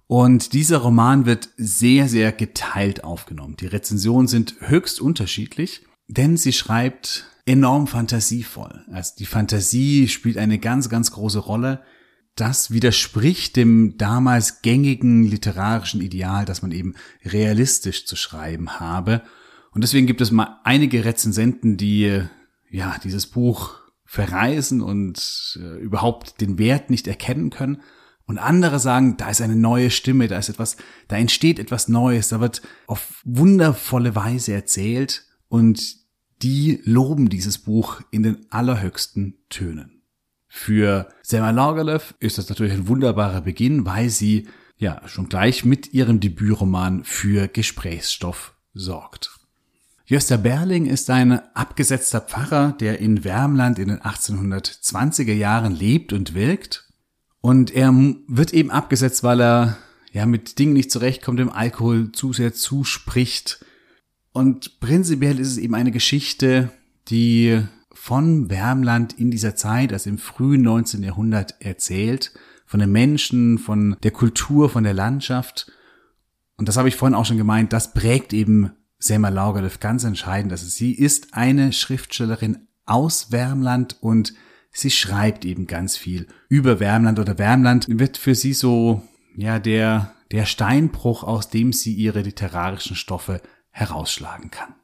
und 0.08 0.54
dieser 0.54 0.78
Roman 0.78 1.26
wird 1.26 1.50
sehr, 1.58 2.08
sehr 2.08 2.32
geteilt 2.32 3.04
aufgenommen. 3.04 3.58
Die 3.58 3.68
Rezensionen 3.68 4.28
sind 4.28 4.56
höchst 4.60 5.02
unterschiedlich, 5.02 5.86
denn 6.08 6.38
sie 6.38 6.54
schreibt 6.54 7.26
enorm 7.46 7.88
fantasievoll. 7.88 8.86
Also 8.92 9.14
die 9.20 9.26
Fantasie 9.26 10.08
spielt 10.08 10.38
eine 10.38 10.60
ganz, 10.60 10.90
ganz 10.90 11.12
große 11.12 11.40
Rolle. 11.40 11.82
Das 12.36 12.72
widerspricht 12.72 13.56
dem 13.56 13.98
damals 13.98 14.62
gängigen 14.62 15.24
literarischen 15.24 16.02
Ideal, 16.02 16.46
dass 16.46 16.62
man 16.62 16.72
eben 16.72 16.96
realistisch 17.26 18.06
zu 18.06 18.16
schreiben 18.16 18.80
habe. 18.80 19.24
Und 19.72 19.84
deswegen 19.84 20.08
gibt 20.08 20.22
es 20.22 20.32
mal 20.32 20.60
einige 20.64 21.04
Rezensenten, 21.04 21.76
die 21.76 22.22
ja 22.70 22.96
dieses 23.04 23.28
Buch 23.28 23.76
verreisen 24.06 24.82
und 24.82 25.60
äh, 25.62 25.80
überhaupt 25.80 26.40
den 26.40 26.58
Wert 26.58 26.90
nicht 26.90 27.08
erkennen 27.08 27.50
können. 27.50 27.82
Und 28.28 28.38
andere 28.38 28.78
sagen, 28.80 29.16
da 29.16 29.30
ist 29.30 29.42
eine 29.42 29.56
neue 29.56 29.90
Stimme, 29.90 30.28
da 30.28 30.38
ist 30.38 30.50
etwas, 30.50 30.76
da 31.08 31.16
entsteht 31.16 31.60
etwas 31.60 31.88
Neues, 31.88 32.28
da 32.28 32.42
wird 32.42 32.62
auf 32.86 33.22
wundervolle 33.24 34.16
Weise 34.16 34.54
erzählt 34.54 35.26
und 35.48 35.96
die 36.42 36.82
loben 36.84 37.30
dieses 37.30 37.58
Buch 37.58 38.02
in 38.12 38.24
den 38.24 38.46
allerhöchsten 38.52 39.38
Tönen. 39.50 40.04
Für 40.50 41.08
Selma 41.24 41.52
Lagerlöf 41.52 42.16
ist 42.20 42.38
das 42.38 42.50
natürlich 42.50 42.74
ein 42.74 42.88
wunderbarer 42.90 43.42
Beginn, 43.42 43.86
weil 43.86 44.10
sie 44.10 44.48
ja 44.76 45.02
schon 45.08 45.30
gleich 45.30 45.64
mit 45.64 45.94
ihrem 45.94 46.20
Debütroman 46.20 47.06
für 47.06 47.48
Gesprächsstoff 47.48 48.56
sorgt. 48.74 49.32
Jöster 50.06 50.38
Berling 50.38 50.86
ist 50.86 51.10
ein 51.10 51.40
abgesetzter 51.54 52.22
Pfarrer, 52.22 52.74
der 52.80 53.00
in 53.00 53.24
Wärmland 53.24 53.80
in 53.80 53.90
den 53.90 54.00
1820er 54.00 55.34
Jahren 55.34 55.74
lebt 55.74 56.14
und 56.14 56.34
wirkt 56.34 56.87
Und 57.42 57.72
er 57.72 57.94
wird 58.28 58.54
eben 58.54 58.72
abgesetzt, 58.72 59.24
weil 59.24 59.42
er 59.42 59.78
ja 60.12 60.26
mit 60.26 60.60
Dingen 60.60 60.74
nicht 60.74 60.92
zurechtkommt, 60.92 61.40
dem 61.40 61.52
Alkohol 61.52 62.12
zu 62.12 62.34
sehr 62.34 62.54
zuspricht. 62.54 63.64
Und 64.32 64.80
prinzipiell 64.80 65.40
ist 65.40 65.50
es 65.50 65.58
eben 65.58 65.76
eine 65.76 65.92
Geschichte, 65.92 66.72
die 67.10 67.62
von 67.94 68.50
Wärmland 68.50 69.14
in 69.14 69.32
dieser 69.32 69.56
Zeit, 69.56 69.94
also 69.94 70.10
im 70.10 70.18
frühen 70.18 70.62
19. 70.62 71.04
Jahrhundert 71.04 71.56
erzählt, 71.60 72.32
von 72.66 72.80
den 72.80 72.92
Menschen, 72.92 73.58
von 73.58 73.98
der 74.04 74.12
Kultur, 74.12 74.70
von 74.70 74.84
der 74.84 74.94
Landschaft. 74.94 75.72
Und 76.58 76.68
das 76.68 76.78
habe 76.78 76.90
ich 76.90 76.96
vorhin 76.96 77.16
auch 77.16 77.26
schon 77.26 77.38
gemeint, 77.38 77.74
das 77.74 77.94
prägt 77.94 78.34
eben 78.34 78.72
Selma 79.00 79.30
Lagerlöf 79.30 79.80
ganz 79.80 80.04
entscheidend. 80.04 80.52
Also 80.52 80.68
sie 80.68 80.92
ist 80.92 81.34
eine 81.34 81.72
Schriftstellerin 81.72 82.68
aus 82.86 83.32
Wärmland 83.32 83.98
und 84.02 84.34
sie 84.72 84.92
schreibt 84.92 85.46
eben 85.46 85.68
ganz 85.68 85.98
viel 85.98 86.28
über 86.50 86.80
Wärmland 86.80 87.20
oder 87.20 87.38
Wärmland 87.38 87.86
wird 87.90 88.18
für 88.18 88.36
sie 88.36 88.54
so, 88.54 89.02
ja, 89.36 89.60
der, 89.60 90.14
der 90.32 90.46
Steinbruch, 90.46 91.24
aus 91.24 91.50
dem 91.50 91.74
sie 91.74 91.94
ihre 91.94 92.22
literarischen 92.22 92.96
Stoffe 92.96 93.42
herausschlagen 93.70 94.52
kann. 94.52 94.76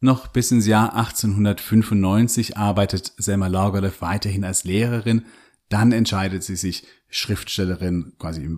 Noch 0.00 0.28
bis 0.28 0.50
ins 0.52 0.66
Jahr 0.66 0.94
1895 0.94 2.56
arbeitet 2.56 3.12
Selma 3.16 3.48
Lagerlöf 3.48 4.00
weiterhin 4.00 4.44
als 4.44 4.64
Lehrerin. 4.64 5.24
Dann 5.68 5.90
entscheidet 5.92 6.44
sie 6.44 6.56
sich, 6.56 6.86
Schriftstellerin 7.08 8.12
quasi 8.18 8.48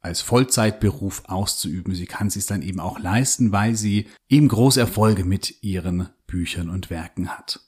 als 0.00 0.22
Vollzeitberuf 0.22 1.22
auszuüben. 1.26 1.94
Sie 1.94 2.06
kann 2.06 2.28
es 2.28 2.46
dann 2.46 2.62
eben 2.62 2.80
auch 2.80 2.98
leisten, 2.98 3.52
weil 3.52 3.76
sie 3.76 4.08
eben 4.28 4.48
große 4.48 4.80
Erfolge 4.80 5.24
mit 5.24 5.62
ihren 5.62 6.08
Büchern 6.26 6.70
und 6.70 6.90
Werken 6.90 7.28
hat. 7.28 7.60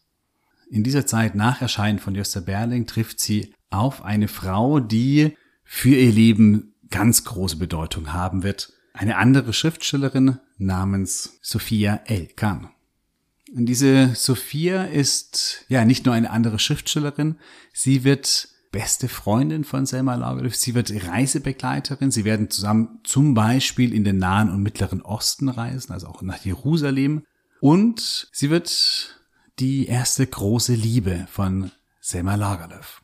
In 0.72 0.84
dieser 0.84 1.04
Zeit 1.04 1.34
nach 1.34 1.60
Erscheinen 1.60 1.98
von 1.98 2.14
Josta 2.14 2.40
Berling 2.40 2.86
trifft 2.86 3.20
sie 3.20 3.52
auf 3.68 4.02
eine 4.02 4.26
Frau, 4.26 4.80
die 4.80 5.36
für 5.64 5.94
ihr 5.94 6.10
Leben 6.10 6.72
ganz 6.88 7.24
große 7.24 7.56
Bedeutung 7.56 8.14
haben 8.14 8.42
wird. 8.42 8.72
Eine 8.94 9.18
andere 9.18 9.52
Schriftstellerin 9.52 10.38
namens 10.56 11.38
Sophia 11.42 12.00
Elkan. 12.06 12.70
Und 13.54 13.66
diese 13.66 14.14
Sophia 14.14 14.84
ist 14.84 15.66
ja 15.68 15.84
nicht 15.84 16.06
nur 16.06 16.14
eine 16.14 16.30
andere 16.30 16.58
Schriftstellerin, 16.58 17.36
sie 17.74 18.02
wird 18.02 18.48
beste 18.70 19.08
Freundin 19.08 19.64
von 19.64 19.84
Selma 19.84 20.14
Lagerlöf. 20.14 20.56
Sie 20.56 20.74
wird 20.74 20.90
Reisebegleiterin. 20.90 22.10
Sie 22.10 22.24
werden 22.24 22.48
zusammen 22.48 23.00
zum 23.04 23.34
Beispiel 23.34 23.92
in 23.92 24.04
den 24.04 24.16
Nahen 24.16 24.48
und 24.48 24.62
Mittleren 24.62 25.02
Osten 25.02 25.50
reisen, 25.50 25.92
also 25.92 26.06
auch 26.06 26.22
nach 26.22 26.42
Jerusalem. 26.42 27.26
Und 27.60 28.30
sie 28.32 28.48
wird 28.48 29.21
die 29.58 29.86
erste 29.86 30.26
große 30.26 30.74
Liebe 30.74 31.26
von 31.30 31.70
Selma 32.00 32.34
Lagerlöf. 32.34 33.02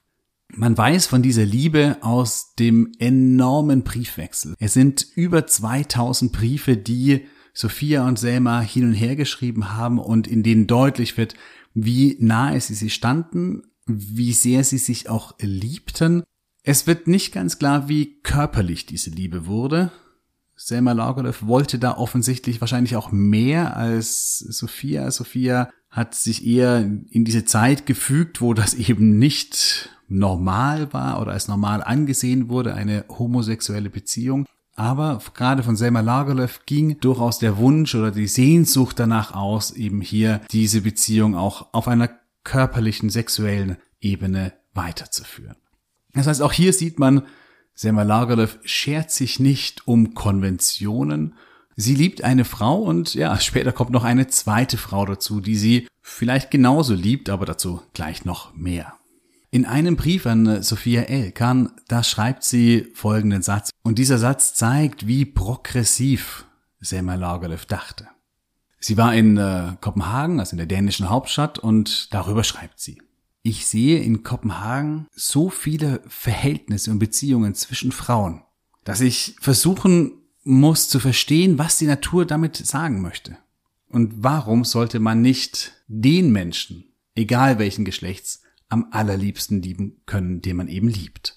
Man 0.50 0.76
weiß 0.76 1.06
von 1.06 1.22
dieser 1.22 1.44
Liebe 1.44 1.98
aus 2.00 2.54
dem 2.58 2.92
enormen 2.98 3.82
Briefwechsel. 3.82 4.54
Es 4.58 4.72
sind 4.72 5.06
über 5.14 5.46
2000 5.46 6.32
Briefe, 6.32 6.76
die 6.76 7.26
Sophia 7.52 8.06
und 8.06 8.18
Selma 8.18 8.60
hin 8.60 8.84
und 8.84 8.94
her 8.94 9.14
geschrieben 9.14 9.74
haben 9.74 9.98
und 9.98 10.26
in 10.26 10.42
denen 10.42 10.66
deutlich 10.66 11.16
wird, 11.16 11.34
wie 11.74 12.16
nahe 12.20 12.60
sie 12.60 12.74
sich 12.74 12.94
standen, 12.94 13.62
wie 13.86 14.32
sehr 14.32 14.64
sie 14.64 14.78
sich 14.78 15.08
auch 15.08 15.34
liebten. 15.40 16.22
Es 16.62 16.86
wird 16.86 17.08
nicht 17.08 17.32
ganz 17.32 17.58
klar, 17.58 17.88
wie 17.88 18.20
körperlich 18.22 18.86
diese 18.86 19.10
Liebe 19.10 19.46
wurde. 19.46 19.92
Selma 20.56 20.92
Lagerlöf 20.92 21.46
wollte 21.46 21.78
da 21.78 21.96
offensichtlich 21.96 22.60
wahrscheinlich 22.60 22.96
auch 22.96 23.12
mehr 23.12 23.76
als 23.76 24.38
Sophia. 24.38 25.10
Sophia 25.10 25.70
hat 25.90 26.14
sich 26.14 26.46
eher 26.46 26.78
in 26.80 27.24
diese 27.24 27.44
Zeit 27.44 27.86
gefügt, 27.86 28.40
wo 28.40 28.54
das 28.54 28.74
eben 28.74 29.18
nicht 29.18 29.90
normal 30.08 30.92
war 30.92 31.20
oder 31.20 31.32
als 31.32 31.48
normal 31.48 31.82
angesehen 31.82 32.48
wurde, 32.48 32.74
eine 32.74 33.04
homosexuelle 33.08 33.90
Beziehung. 33.90 34.46
Aber 34.74 35.20
gerade 35.34 35.62
von 35.62 35.76
Selma 35.76 36.00
Lagerlöf 36.00 36.60
ging 36.64 37.00
durchaus 37.00 37.38
der 37.38 37.58
Wunsch 37.58 37.94
oder 37.94 38.10
die 38.10 38.28
Sehnsucht 38.28 38.98
danach 38.98 39.34
aus, 39.34 39.72
eben 39.72 40.00
hier 40.00 40.40
diese 40.52 40.82
Beziehung 40.82 41.34
auch 41.34 41.72
auf 41.72 41.88
einer 41.88 42.10
körperlichen, 42.44 43.10
sexuellen 43.10 43.76
Ebene 44.00 44.52
weiterzuführen. 44.74 45.56
Das 46.14 46.26
heißt, 46.26 46.42
auch 46.42 46.52
hier 46.52 46.72
sieht 46.72 46.98
man, 46.98 47.22
Selma 47.74 48.02
Lagerlöf 48.02 48.58
schert 48.64 49.10
sich 49.10 49.38
nicht 49.40 49.86
um 49.86 50.14
Konventionen. 50.14 51.34
Sie 51.80 51.94
liebt 51.94 52.24
eine 52.24 52.44
Frau 52.44 52.82
und 52.82 53.14
ja, 53.14 53.38
später 53.40 53.70
kommt 53.70 53.90
noch 53.90 54.02
eine 54.02 54.26
zweite 54.26 54.76
Frau 54.76 55.06
dazu, 55.06 55.40
die 55.40 55.54
sie 55.54 55.86
vielleicht 56.02 56.50
genauso 56.50 56.92
liebt, 56.92 57.30
aber 57.30 57.46
dazu 57.46 57.80
gleich 57.94 58.24
noch 58.24 58.52
mehr. 58.54 58.94
In 59.52 59.64
einem 59.64 59.94
Brief 59.94 60.26
an 60.26 60.62
Sophia 60.62 61.02
Elkan, 61.02 61.70
da 61.86 62.02
schreibt 62.02 62.42
sie 62.42 62.88
folgenden 62.94 63.42
Satz. 63.42 63.70
Und 63.82 63.98
dieser 63.98 64.18
Satz 64.18 64.54
zeigt, 64.54 65.06
wie 65.06 65.24
progressiv 65.24 66.46
Selma 66.80 67.14
Lagerlöf 67.14 67.64
dachte. 67.64 68.08
Sie 68.80 68.96
war 68.96 69.14
in 69.14 69.36
äh, 69.36 69.76
Kopenhagen, 69.80 70.40
also 70.40 70.52
in 70.52 70.58
der 70.58 70.66
dänischen 70.66 71.08
Hauptstadt, 71.08 71.60
und 71.60 72.12
darüber 72.12 72.42
schreibt 72.42 72.80
sie. 72.80 73.00
Ich 73.42 73.66
sehe 73.66 74.00
in 74.00 74.24
Kopenhagen 74.24 75.06
so 75.14 75.48
viele 75.48 76.02
Verhältnisse 76.08 76.90
und 76.90 76.98
Beziehungen 76.98 77.54
zwischen 77.54 77.92
Frauen, 77.92 78.42
dass 78.84 79.00
ich 79.00 79.36
versuchen 79.40 80.18
muss 80.48 80.88
zu 80.88 80.98
verstehen, 80.98 81.58
was 81.58 81.78
die 81.78 81.86
Natur 81.86 82.24
damit 82.24 82.56
sagen 82.56 83.02
möchte. 83.02 83.36
Und 83.88 84.22
warum 84.22 84.64
sollte 84.64 84.98
man 84.98 85.22
nicht 85.22 85.72
den 85.86 86.32
Menschen, 86.32 86.84
egal 87.14 87.58
welchen 87.58 87.84
Geschlechts, 87.84 88.42
am 88.68 88.88
allerliebsten 88.90 89.62
lieben 89.62 90.02
können, 90.06 90.42
den 90.42 90.56
man 90.56 90.68
eben 90.68 90.88
liebt? 90.88 91.36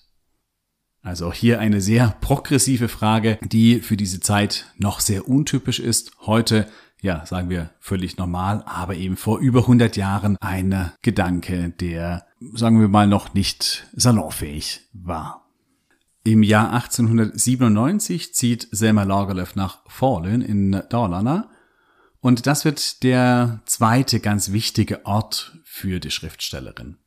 Also 1.02 1.28
auch 1.28 1.34
hier 1.34 1.60
eine 1.60 1.82
sehr 1.82 2.16
progressive 2.22 2.88
Frage, 2.88 3.40
die 3.44 3.80
für 3.80 3.98
diese 3.98 4.20
Zeit 4.20 4.72
noch 4.78 5.00
sehr 5.00 5.28
untypisch 5.28 5.80
ist. 5.80 6.12
Heute 6.26 6.68
ja, 7.02 7.26
sagen 7.26 7.50
wir, 7.50 7.72
völlig 7.80 8.18
normal, 8.18 8.64
aber 8.66 8.96
eben 8.96 9.18
vor 9.18 9.40
über 9.40 9.62
100 9.62 9.98
Jahren 9.98 10.38
ein 10.38 10.92
Gedanke, 11.02 11.74
der, 11.80 12.28
sagen 12.54 12.80
wir 12.80 12.88
mal, 12.88 13.08
noch 13.08 13.34
nicht 13.34 13.88
salonfähig 13.94 14.82
war. 14.94 15.51
Im 16.24 16.44
Jahr 16.44 16.72
1897 16.72 18.36
zieht 18.36 18.68
Selma 18.72 19.04
Lagerlöf 19.04 19.56
nach 19.56 19.80
Fallen 19.88 20.42
in 20.42 20.84
Dalarna 20.90 21.50
und 22.20 22.46
das 22.46 22.64
wird 22.64 23.02
der 23.02 23.62
zweite 23.66 24.20
ganz 24.20 24.52
wichtige 24.52 25.06
Ort 25.08 25.58
für 25.64 26.00
die 26.00 26.12
Schriftstellerin. 26.12 26.98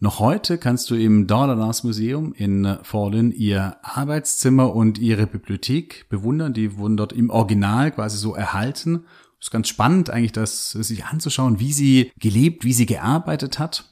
Noch 0.00 0.18
heute 0.18 0.58
kannst 0.58 0.90
du 0.90 0.96
im 0.96 1.28
Dalarnas 1.28 1.84
Museum 1.84 2.34
in 2.34 2.78
Fallen 2.82 3.30
ihr 3.30 3.76
Arbeitszimmer 3.82 4.74
und 4.74 4.98
ihre 4.98 5.28
Bibliothek 5.28 6.08
bewundern. 6.08 6.52
Die 6.52 6.76
wurden 6.76 6.96
dort 6.96 7.12
im 7.12 7.30
Original 7.30 7.92
quasi 7.92 8.18
so 8.18 8.34
erhalten. 8.34 9.04
ist 9.40 9.52
ganz 9.52 9.68
spannend 9.68 10.10
eigentlich, 10.10 10.32
das 10.32 10.72
sich 10.72 11.04
anzuschauen, 11.04 11.60
wie 11.60 11.72
sie 11.72 12.10
gelebt, 12.18 12.64
wie 12.64 12.72
sie 12.72 12.86
gearbeitet 12.86 13.60
hat. 13.60 13.84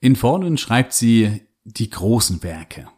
In 0.00 0.16
Fallen 0.16 0.58
schreibt 0.58 0.92
sie 0.92 1.42
die 1.64 1.88
großen 1.88 2.42
Werke. 2.42 2.88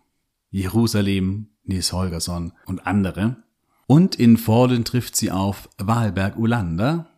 Jerusalem, 0.54 1.48
Nils 1.64 1.92
Holgersson 1.92 2.52
und 2.66 2.86
andere. 2.86 3.42
Und 3.88 4.14
in 4.14 4.36
Fallen 4.36 4.84
trifft 4.84 5.16
sie 5.16 5.32
auf 5.32 5.68
Wahlberg 5.78 6.38
Ulander. 6.38 7.10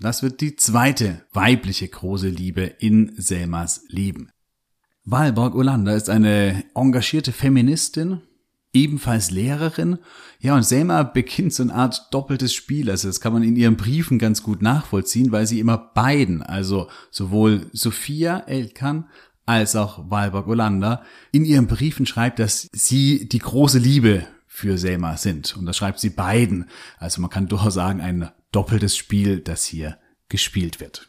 Das 0.00 0.22
wird 0.22 0.40
die 0.40 0.56
zweite 0.56 1.22
weibliche 1.32 1.86
große 1.86 2.30
Liebe 2.30 2.62
in 2.62 3.12
Selmas 3.18 3.82
Leben. 3.88 4.30
Walborg 5.04 5.54
Olander 5.54 5.96
ist 5.96 6.08
eine 6.08 6.64
engagierte 6.74 7.32
Feministin, 7.32 8.22
ebenfalls 8.72 9.30
Lehrerin. 9.30 9.98
Ja, 10.40 10.54
und 10.54 10.64
Selma 10.64 11.02
beginnt 11.02 11.52
so 11.52 11.64
eine 11.64 11.74
Art 11.74 12.08
doppeltes 12.10 12.54
Spiel. 12.54 12.90
Also 12.90 13.08
das 13.08 13.20
kann 13.20 13.32
man 13.34 13.42
in 13.42 13.56
ihren 13.56 13.76
Briefen 13.76 14.18
ganz 14.18 14.42
gut 14.42 14.62
nachvollziehen, 14.62 15.30
weil 15.30 15.46
sie 15.46 15.60
immer 15.60 15.76
beiden, 15.76 16.42
also 16.42 16.88
sowohl 17.10 17.68
Sophia 17.72 18.38
Elkan 18.40 19.08
als 19.48 19.74
auch 19.76 20.10
Walborg 20.10 20.46
Olander, 20.46 21.02
in 21.32 21.44
ihren 21.44 21.66
Briefen 21.66 22.04
schreibt, 22.04 22.38
dass 22.38 22.68
sie 22.72 23.28
die 23.28 23.38
große 23.38 23.78
Liebe 23.78 24.26
für 24.46 24.76
Selma 24.76 25.16
sind. 25.16 25.56
Und 25.56 25.64
das 25.64 25.76
schreibt 25.76 26.00
sie 26.00 26.10
beiden. 26.10 26.68
Also 26.98 27.22
man 27.22 27.30
kann 27.30 27.48
durchaus 27.48 27.74
sagen, 27.74 28.00
ein 28.00 28.30
doppeltes 28.52 28.96
Spiel, 28.96 29.40
das 29.40 29.64
hier 29.64 29.96
gespielt 30.28 30.80
wird. 30.80 31.08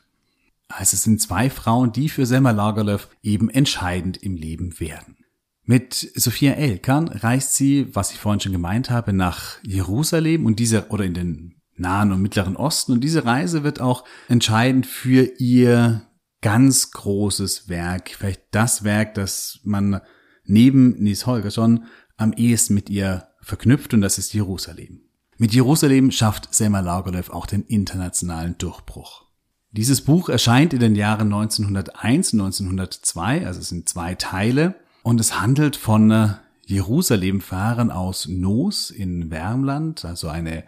Also 0.69 0.95
es 0.95 1.03
sind 1.03 1.19
zwei 1.19 1.49
Frauen, 1.49 1.91
die 1.91 2.07
für 2.07 2.25
Selma 2.25 2.51
Lagerlöf 2.51 3.09
eben 3.23 3.49
entscheidend 3.49 4.17
im 4.17 4.37
Leben 4.37 4.79
werden. 4.79 5.17
Mit 5.65 5.93
Sophia 6.15 6.53
Elkan 6.53 7.09
reist 7.09 7.55
sie, 7.55 7.93
was 7.93 8.11
ich 8.11 8.19
vorhin 8.19 8.39
schon 8.39 8.53
gemeint 8.53 8.89
habe, 8.89 9.11
nach 9.11 9.57
Jerusalem 9.63 10.45
und 10.45 10.59
diese 10.59 10.87
oder 10.89 11.03
in 11.03 11.13
den 11.13 11.55
Nahen 11.75 12.13
und 12.13 12.21
Mittleren 12.21 12.55
Osten 12.55 12.93
und 12.93 13.01
diese 13.01 13.25
Reise 13.25 13.63
wird 13.63 13.81
auch 13.81 14.05
entscheidend 14.27 14.85
für 14.85 15.23
ihr 15.39 16.08
ganz 16.41 16.91
großes 16.91 17.69
Werk, 17.69 18.11
vielleicht 18.17 18.43
das 18.51 18.83
Werk, 18.83 19.13
das 19.13 19.59
man 19.63 20.01
neben 20.45 21.01
Nies 21.01 21.25
Holgersson 21.25 21.85
am 22.17 22.33
ehesten 22.33 22.73
mit 22.73 22.89
ihr 22.89 23.27
verknüpft 23.41 23.93
und 23.93 24.01
das 24.01 24.17
ist 24.17 24.33
Jerusalem. 24.33 25.01
Mit 25.37 25.53
Jerusalem 25.53 26.11
schafft 26.11 26.53
Selma 26.53 26.81
Lagerlöf 26.81 27.29
auch 27.29 27.45
den 27.45 27.63
internationalen 27.63 28.57
Durchbruch. 28.57 29.25
Dieses 29.71 30.01
Buch 30.01 30.29
erscheint 30.29 30.73
in 30.73 30.79
den 30.79 30.95
Jahren 30.95 31.31
1901 31.31 32.33
und 32.33 32.41
1902, 32.41 33.45
also 33.45 33.59
es 33.59 33.69
sind 33.69 33.87
zwei 33.87 34.15
Teile. 34.15 34.75
Und 35.03 35.19
es 35.19 35.39
handelt 35.39 35.75
von 35.75 36.11
äh, 36.11 36.29
Jerusalem-Fahren 36.65 37.89
aus 37.91 38.27
Noos 38.27 38.89
in 38.89 39.31
Wärmland, 39.31 40.05
also 40.05 40.27
eine, 40.27 40.65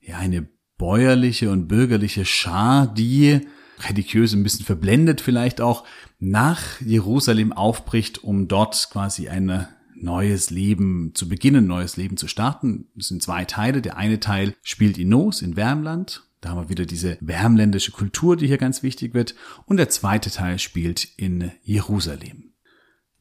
ja, 0.00 0.18
eine 0.18 0.46
bäuerliche 0.78 1.50
und 1.50 1.68
bürgerliche 1.68 2.24
Schar, 2.24 2.86
die 2.86 3.40
religiös 3.88 4.32
ein 4.32 4.42
bisschen 4.42 4.64
verblendet 4.64 5.20
vielleicht 5.20 5.60
auch 5.60 5.84
nach 6.18 6.80
Jerusalem 6.80 7.52
aufbricht, 7.52 8.24
um 8.24 8.48
dort 8.48 8.88
quasi 8.90 9.28
ein 9.28 9.66
neues 9.94 10.50
Leben 10.50 11.12
zu 11.14 11.28
beginnen, 11.28 11.66
neues 11.66 11.96
Leben 11.96 12.16
zu 12.16 12.28
starten. 12.28 12.88
Das 12.94 13.08
sind 13.08 13.22
zwei 13.22 13.44
Teile. 13.44 13.82
Der 13.82 13.96
eine 13.96 14.20
Teil 14.20 14.54
spielt 14.62 14.98
in 14.98 15.08
Noos 15.08 15.42
in 15.42 15.56
Wärmland. 15.56 16.22
Da 16.40 16.50
haben 16.50 16.60
wir 16.60 16.68
wieder 16.68 16.84
diese 16.84 17.16
wärmländische 17.20 17.92
Kultur, 17.92 18.36
die 18.36 18.46
hier 18.46 18.58
ganz 18.58 18.82
wichtig 18.82 19.14
wird. 19.14 19.34
Und 19.66 19.78
der 19.78 19.88
zweite 19.88 20.30
Teil 20.30 20.58
spielt 20.58 21.08
in 21.16 21.52
Jerusalem. 21.62 22.52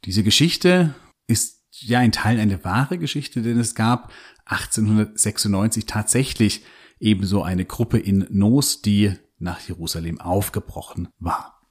Diese 0.04 0.24
Geschichte 0.24 0.94
ist 1.28 1.64
ja 1.72 2.02
in 2.02 2.12
Teilen 2.12 2.42
eine 2.42 2.64
wahre 2.66 2.98
Geschichte, 2.98 3.42
denn 3.42 3.58
es 3.60 3.76
gab 3.76 4.12
1896 4.46 5.86
tatsächlich 5.86 6.64
ebenso 7.00 7.44
eine 7.44 7.66
Gruppe 7.66 7.98
in 7.98 8.28
Nos, 8.30 8.82
die 8.82 9.14
nach 9.44 9.60
Jerusalem 9.62 10.20
aufgebrochen 10.20 11.10
war. 11.20 11.62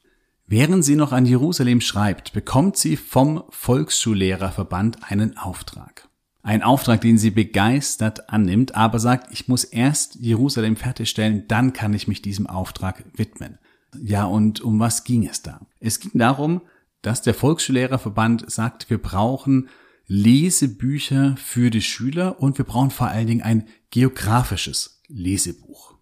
Während 0.47 0.85
sie 0.85 0.97
noch 0.97 1.13
an 1.13 1.27
Jerusalem 1.27 1.81
schreibt, 1.81 2.33
bekommt 2.33 2.77
sie 2.77 2.97
vom 2.97 3.45
Volksschullehrerverband 3.51 5.11
einen 5.11 5.37
Auftrag. 5.37 6.09
Ein 6.43 6.63
Auftrag, 6.63 7.01
den 7.01 7.19
sie 7.19 7.31
begeistert 7.31 8.29
annimmt, 8.29 8.75
aber 8.75 8.99
sagt, 8.99 9.33
ich 9.33 9.47
muss 9.47 9.65
erst 9.65 10.17
Jerusalem 10.17 10.77
fertigstellen, 10.77 11.47
dann 11.47 11.73
kann 11.73 11.95
ich 11.95 12.09
mich 12.09 12.21
diesem 12.21 12.49
Auftrag 12.49 13.05
widmen. 13.15 13.59
Ja, 14.01 14.25
und 14.25 14.61
um 14.61 14.81
was 14.81 15.05
ging 15.05 15.27
es 15.27 15.43
da? 15.43 15.61
Es 15.79 16.01
ging 16.01 16.13
darum, 16.15 16.63
dass 17.01 17.23
der 17.23 17.35
Volksschullehrerverband 17.35 18.51
sagt, 18.51 18.91
wir 18.91 18.99
brauchen 18.99 19.69
Lesebücher 20.07 21.37
für 21.37 21.71
die 21.71 21.83
Schüler 21.83 22.41
und 22.41 22.59
wir 22.59 22.65
brauchen 22.65 22.91
vor 22.91 23.09
allen 23.09 23.27
Dingen 23.27 23.43
ein 23.43 23.69
geografisches 23.91 25.01
Lesebuch, 25.09 25.95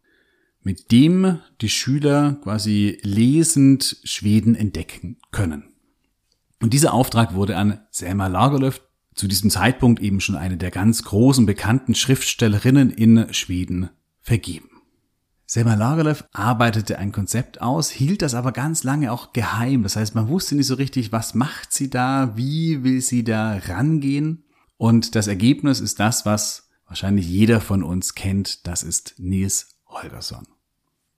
mit 0.63 0.93
dem 0.93 1.39
die 1.61 1.69
Schüler 1.69 2.39
quasi 2.43 2.99
lesend 3.03 3.99
Schweden 4.05 4.55
entdecken 4.55 5.17
können. 5.31 5.65
Und 6.61 6.75
dieser 6.75 6.93
Auftrag 6.93 7.35
wurde 7.35 7.57
an 7.57 7.81
Selma 7.91 8.27
Lagerlöf, 8.27 8.83
zu 9.15 9.27
diesem 9.27 9.51
Zeitpunkt 9.51 10.01
eben 10.01 10.21
schon 10.21 10.37
eine 10.37 10.57
der 10.57 10.71
ganz 10.71 11.03
großen 11.03 11.45
bekannten 11.45 11.95
Schriftstellerinnen 11.95 12.91
in 12.91 13.33
Schweden, 13.33 13.91
vergeben. 14.23 14.69
Selma 15.47 15.75
Lagerlöf 15.75 16.25
arbeitete 16.33 16.99
ein 16.99 17.11
Konzept 17.11 17.61
aus, 17.61 17.91
hielt 17.91 18.23
das 18.23 18.35
aber 18.35 18.53
ganz 18.53 18.85
lange 18.85 19.11
auch 19.11 19.33
geheim. 19.33 19.83
Das 19.83 19.97
heißt, 19.97 20.15
man 20.15 20.29
wusste 20.29 20.55
nicht 20.55 20.69
so 20.69 20.75
richtig, 20.75 21.11
was 21.11 21.35
macht 21.35 21.73
sie 21.73 21.91
da, 21.91 22.37
wie 22.37 22.85
will 22.85 23.01
sie 23.01 23.25
da 23.25 23.57
rangehen. 23.57 24.45
Und 24.77 25.17
das 25.17 25.27
Ergebnis 25.27 25.81
ist 25.81 25.99
das, 25.99 26.25
was 26.25 26.69
wahrscheinlich 26.87 27.27
jeder 27.27 27.61
von 27.61 27.83
uns 27.83 28.15
kennt, 28.15 28.67
das 28.67 28.85
ist 28.85 29.15
Nils 29.19 29.70
Holgersson. 29.91 30.47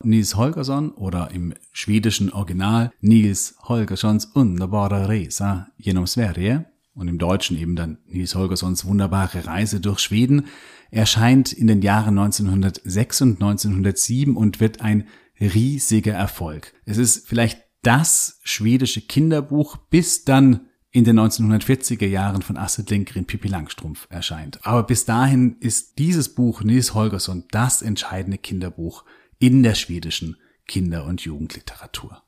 Nils 0.05 0.37
Holgersson 0.37 0.91
oder 0.93 1.31
im 1.31 1.55
schwedischen 1.73 2.33
Original 2.33 2.93
Nils 3.01 3.55
Holgerssons 3.63 4.35
wunderbare 4.35 5.09
Resa 5.09 5.69
genom 5.79 6.07
Sverige 6.07 6.67
und 6.95 7.09
im 7.09 7.19
Deutschen 7.19 7.57
eben 7.57 7.77
dann 7.77 7.99
Nils 8.07 8.35
Holgerssons 8.35 8.85
wunderbare 8.85 9.47
Reise 9.47 9.81
durch 9.81 10.01
Schweden 10.01 10.47
erscheint 10.91 11.53
in 11.53 11.67
den 11.67 11.83
Jahren 11.83 12.19
1906 12.19 13.23
und 13.23 13.43
1907 13.43 14.37
und 14.37 14.61
wird 14.61 14.81
ein 14.81 15.09
riesiger 15.41 16.13
Erfolg. 16.13 16.75
Es 16.85 16.99
ist 16.99 17.27
vielleicht 17.27 17.63
das 17.83 18.41
schwedische 18.45 19.01
Kinderbuch, 19.01 19.77
bis 19.77 20.25
dann 20.25 20.69
in 20.93 21.05
den 21.05 21.19
1940er 21.19 22.07
Jahren 22.07 22.43
von 22.43 22.57
Astrid 22.57 22.91
Lindgren 22.91 23.25
Pippi 23.25 23.49
Langstrumpf 23.49 24.07
erscheint. 24.11 24.65
Aber 24.65 24.83
bis 24.83 25.07
dahin 25.07 25.57
ist 25.59 25.99
dieses 25.99 26.29
Buch 26.29 26.63
Nils 26.63 26.95
Holgersson 26.95 27.45
das 27.51 27.81
entscheidende 27.81 28.39
Kinderbuch 28.39 29.05
in 29.39 29.63
der 29.63 29.75
schwedischen 29.75 30.37
Kinder- 30.67 31.07
und 31.07 31.23
Jugendliteratur. 31.23 32.23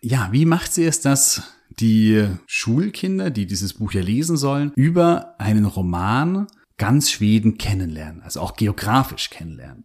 Ja, 0.00 0.28
wie 0.32 0.44
macht 0.44 0.72
sie 0.72 0.84
es, 0.84 1.00
dass 1.00 1.54
die 1.70 2.26
Schulkinder, 2.46 3.30
die 3.30 3.46
dieses 3.46 3.74
Buch 3.74 3.92
ja 3.92 4.02
lesen 4.02 4.36
sollen, 4.36 4.72
über 4.74 5.34
einen 5.40 5.64
Roman 5.64 6.46
ganz 6.76 7.10
Schweden 7.10 7.58
kennenlernen, 7.58 8.22
also 8.22 8.40
auch 8.40 8.56
geografisch 8.56 9.30
kennenlernen. 9.30 9.84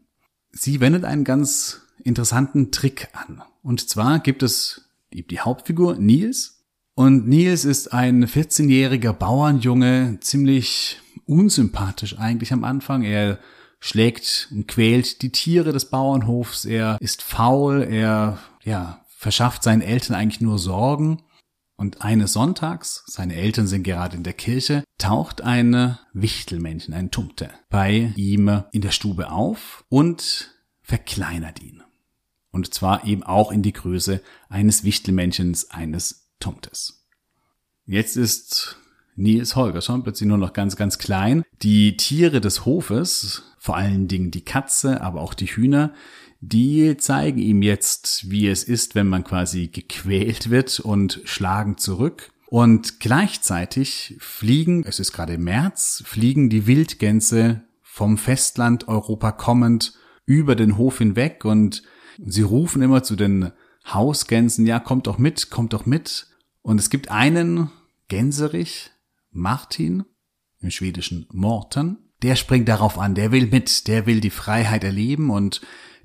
Sie 0.51 0.79
wendet 0.79 1.05
einen 1.05 1.23
ganz 1.23 1.81
interessanten 2.03 2.71
Trick 2.71 3.09
an. 3.13 3.43
Und 3.61 3.87
zwar 3.87 4.19
gibt 4.19 4.43
es 4.43 4.89
die, 5.13 5.25
die 5.25 5.39
Hauptfigur 5.39 5.95
Nils. 5.95 6.58
Und 6.99 7.29
Nils 7.29 7.63
ist 7.63 7.93
ein 7.93 8.25
14-jähriger 8.25 9.13
Bauernjunge, 9.13 10.17
ziemlich 10.19 10.99
unsympathisch 11.25 12.19
eigentlich 12.19 12.51
am 12.51 12.65
Anfang. 12.65 13.03
Er 13.03 13.39
schlägt 13.79 14.49
und 14.51 14.67
quält 14.67 15.21
die 15.21 15.31
Tiere 15.31 15.71
des 15.71 15.85
Bauernhofs. 15.85 16.65
Er 16.65 16.97
ist 16.99 17.21
faul. 17.21 17.87
Er, 17.89 18.39
ja, 18.65 19.05
verschafft 19.07 19.63
seinen 19.63 19.81
Eltern 19.81 20.17
eigentlich 20.17 20.41
nur 20.41 20.59
Sorgen. 20.59 21.21
Und 21.77 22.01
eines 22.01 22.33
Sonntags, 22.33 23.05
seine 23.07 23.35
Eltern 23.35 23.67
sind 23.67 23.83
gerade 23.83 24.17
in 24.17 24.23
der 24.23 24.33
Kirche, 24.33 24.83
taucht 24.97 25.39
eine 25.39 25.99
Wichtelmännchen, 26.11 26.93
ein 26.93 27.11
Tumte, 27.11 27.49
bei 27.69 28.11
ihm 28.17 28.65
in 28.73 28.81
der 28.81 28.91
Stube 28.91 29.31
auf 29.31 29.85
und 29.87 30.53
verkleinert 30.81 31.61
ihn. 31.61 31.81
Und 32.51 32.73
zwar 32.73 33.05
eben 33.05 33.23
auch 33.23 33.53
in 33.53 33.61
die 33.61 33.71
Größe 33.71 34.21
eines 34.49 34.83
Wichtelmännchens, 34.83 35.71
eines 35.71 36.28
Tumtes. 36.39 37.05
Jetzt 37.85 38.17
ist 38.17 38.77
Nils 39.15 39.55
Holger 39.55 39.81
schon 39.81 40.03
plötzlich 40.03 40.27
nur 40.27 40.37
noch 40.37 40.53
ganz, 40.53 40.75
ganz 40.75 40.97
klein. 40.97 41.43
Die 41.61 41.97
Tiere 41.97 42.39
des 42.39 42.65
Hofes, 42.65 43.43
vor 43.57 43.75
allen 43.75 44.07
Dingen 44.07 44.31
die 44.31 44.45
Katze, 44.45 45.01
aber 45.01 45.21
auch 45.21 45.33
die 45.33 45.47
Hühner, 45.47 45.93
die 46.41 46.95
zeigen 46.97 47.39
ihm 47.39 47.61
jetzt, 47.61 48.31
wie 48.31 48.47
es 48.47 48.63
ist, 48.63 48.95
wenn 48.95 49.07
man 49.07 49.25
quasi 49.25 49.67
gequält 49.67 50.49
wird 50.49 50.79
und 50.79 51.21
schlagen 51.25 51.77
zurück. 51.77 52.31
Und 52.47 52.99
gleichzeitig 52.99 54.15
fliegen, 54.19 54.83
es 54.85 54.99
ist 54.99 55.11
gerade 55.11 55.37
März, 55.37 56.01
fliegen 56.05 56.49
die 56.49 56.65
Wildgänse 56.65 57.61
vom 57.83 58.17
Festland 58.17 58.87
Europa 58.87 59.33
kommend 59.33 59.93
über 60.25 60.55
den 60.55 60.77
Hof 60.77 60.99
hinweg 60.99 61.43
und 61.43 61.83
sie 62.25 62.41
rufen 62.41 62.81
immer 62.81 63.03
zu 63.03 63.15
den 63.15 63.51
Hausgänsen, 63.85 64.65
ja, 64.65 64.79
kommt 64.79 65.07
doch 65.07 65.17
mit, 65.17 65.49
kommt 65.49 65.73
doch 65.73 65.85
mit. 65.85 66.27
Und 66.61 66.79
es 66.79 66.89
gibt 66.89 67.09
einen 67.11 67.71
Gänserich, 68.07 68.91
Martin, 69.31 70.05
im 70.61 70.71
schwedischen 70.71 71.27
Morten, 71.31 71.97
der 72.21 72.35
springt 72.35 72.67
darauf 72.67 72.97
an, 72.97 73.15
der 73.15 73.31
will 73.31 73.47
mit, 73.47 73.87
der 73.87 74.05
will 74.05 74.19
die 74.19 74.29
Freiheit 74.29 74.83
erleben 74.83 75.29
und 75.29 75.61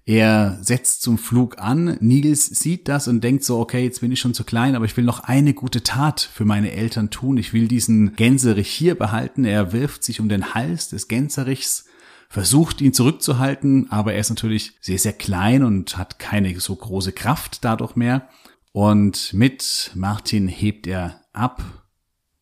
er 0.07 0.59
setzt 0.61 1.01
zum 1.01 1.17
Flug 1.17 1.59
an. 1.59 1.97
Nils 2.01 2.47
sieht 2.47 2.89
das 2.89 3.09
und 3.09 3.25
denkt 3.25 3.43
so, 3.43 3.59
okay, 3.59 3.83
jetzt 3.85 4.01
bin 4.01 4.13
ich 4.13 4.21
schon 4.21 4.35
zu 4.35 4.45
klein, 4.45 4.75
aber 4.75 4.85
ich 4.85 4.97
will 4.99 5.05
noch 5.05 5.21
eine 5.21 5.55
gute 5.55 5.83
Tat 5.83 6.21
für 6.21 6.45
meine 6.45 6.73
Eltern 6.73 7.09
tun. 7.09 7.39
Ich 7.39 7.55
will 7.55 7.69
diesen 7.69 8.15
Gänserich 8.15 8.69
hier 8.69 8.97
behalten. 8.97 9.47
Er 9.47 9.73
wirft 9.73 10.05
sich 10.05 10.21
um 10.21 10.29
den 10.29 10.55
Hals 10.55 10.91
des 10.91 11.09
Gänserichs, 11.09 11.87
versucht 12.29 12.83
ihn 12.83 12.93
zurückzuhalten, 12.93 13.91
aber 13.91 14.13
er 14.13 14.21
ist 14.21 14.29
natürlich 14.29 14.75
sehr, 14.83 14.99
sehr 14.99 15.15
klein 15.15 15.65
und 15.65 15.97
hat 15.97 16.19
keine 16.19 16.61
so 16.61 16.77
große 16.77 17.13
Kraft 17.13 17.65
dadurch 17.65 17.97
mehr. 17.97 18.29
Und 18.77 19.33
mit 19.33 19.93
Martin 19.95 20.49
hebt 20.49 20.89
er 20.89 21.21
ab, 21.33 21.63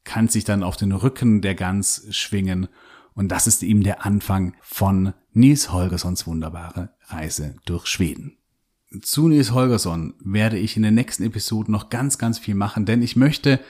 kann 0.03 0.29
sich 0.29 0.45
dann 0.45 0.63
auf 0.63 0.79
den 0.79 0.93
Rücken 0.93 1.43
der 1.43 1.55
Gans 1.55 2.07
schwingen 2.09 2.69
und 3.13 3.29
das 3.29 3.47
ist 3.47 3.63
eben 3.63 3.83
der 3.83 4.07
Anfang 4.07 4.55
von 4.63 5.13
Nils 5.35 5.71
Holgerssons 5.71 6.27
wunderbare 6.27 6.95
Reise 7.03 7.57
durch 7.67 7.87
Schweden. 7.87 8.39
Zu 9.03 9.29
Nils 9.29 9.53
Holgersson 9.53 10.15
werde 10.25 10.57
ich 10.57 10.75
in 10.75 10.85
den 10.85 10.95
nächsten 10.95 11.25
Episoden 11.25 11.71
noch 11.71 11.91
ganz, 11.91 12.17
ganz 12.17 12.39
viel 12.39 12.55
machen, 12.55 12.87
denn 12.87 13.03
ich 13.03 13.15
möchte 13.15 13.61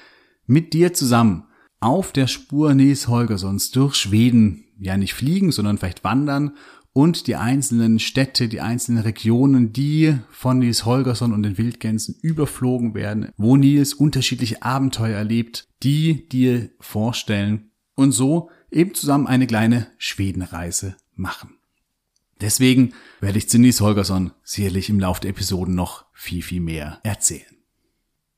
mit 0.46 0.72
dir 0.72 0.94
zusammen 0.94 1.48
auf 1.80 2.12
der 2.12 2.28
Spur 2.28 2.74
Nils 2.74 3.08
Holgerssons 3.08 3.72
durch 3.72 3.96
Schweden 3.96 4.66
ja 4.78 4.96
nicht 4.96 5.14
fliegen, 5.14 5.50
sondern 5.50 5.78
vielleicht 5.78 6.04
wandern 6.04 6.56
und 6.92 7.26
die 7.26 7.36
einzelnen 7.36 7.98
Städte, 7.98 8.48
die 8.48 8.60
einzelnen 8.60 9.02
Regionen, 9.02 9.72
die 9.72 10.18
von 10.30 10.58
Nils 10.58 10.84
Holgersson 10.84 11.32
und 11.32 11.42
den 11.42 11.56
Wildgänsen 11.56 12.16
überflogen 12.20 12.94
werden, 12.94 13.30
wo 13.36 13.56
Nils 13.56 13.94
unterschiedliche 13.94 14.62
Abenteuer 14.62 15.16
erlebt, 15.16 15.68
die 15.82 16.28
dir 16.28 16.70
vorstellen 16.80 17.70
und 17.94 18.12
so 18.12 18.50
eben 18.70 18.94
zusammen 18.94 19.26
eine 19.26 19.46
kleine 19.46 19.86
Schwedenreise 19.96 20.96
machen. 21.14 21.56
Deswegen 22.40 22.92
werde 23.20 23.38
ich 23.38 23.48
zu 23.48 23.58
Nils 23.58 23.80
Holgersson 23.80 24.32
sicherlich 24.42 24.90
im 24.90 25.00
Laufe 25.00 25.20
der 25.20 25.30
Episoden 25.30 25.74
noch 25.74 26.06
viel, 26.12 26.42
viel 26.42 26.60
mehr 26.60 27.00
erzählen. 27.04 27.56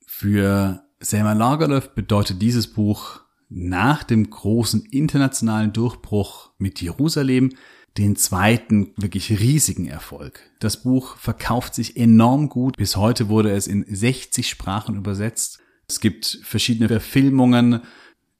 Für 0.06 0.84
Selma 1.00 1.32
Lagerlöf 1.32 1.94
bedeutet 1.94 2.40
dieses 2.40 2.72
Buch 2.72 3.20
nach 3.48 4.04
dem 4.04 4.28
großen 4.28 4.84
internationalen 4.86 5.72
Durchbruch 5.72 6.52
mit 6.58 6.80
Jerusalem 6.80 7.50
den 7.96 8.16
zweiten 8.16 8.92
wirklich 8.96 9.30
riesigen 9.38 9.86
Erfolg. 9.86 10.40
Das 10.58 10.82
Buch 10.82 11.16
verkauft 11.16 11.74
sich 11.74 11.96
enorm 11.96 12.48
gut. 12.48 12.76
Bis 12.76 12.96
heute 12.96 13.28
wurde 13.28 13.52
es 13.52 13.66
in 13.66 13.84
60 13.88 14.48
Sprachen 14.48 14.96
übersetzt. 14.96 15.60
Es 15.88 16.00
gibt 16.00 16.40
verschiedene 16.42 16.88
Verfilmungen, 16.88 17.82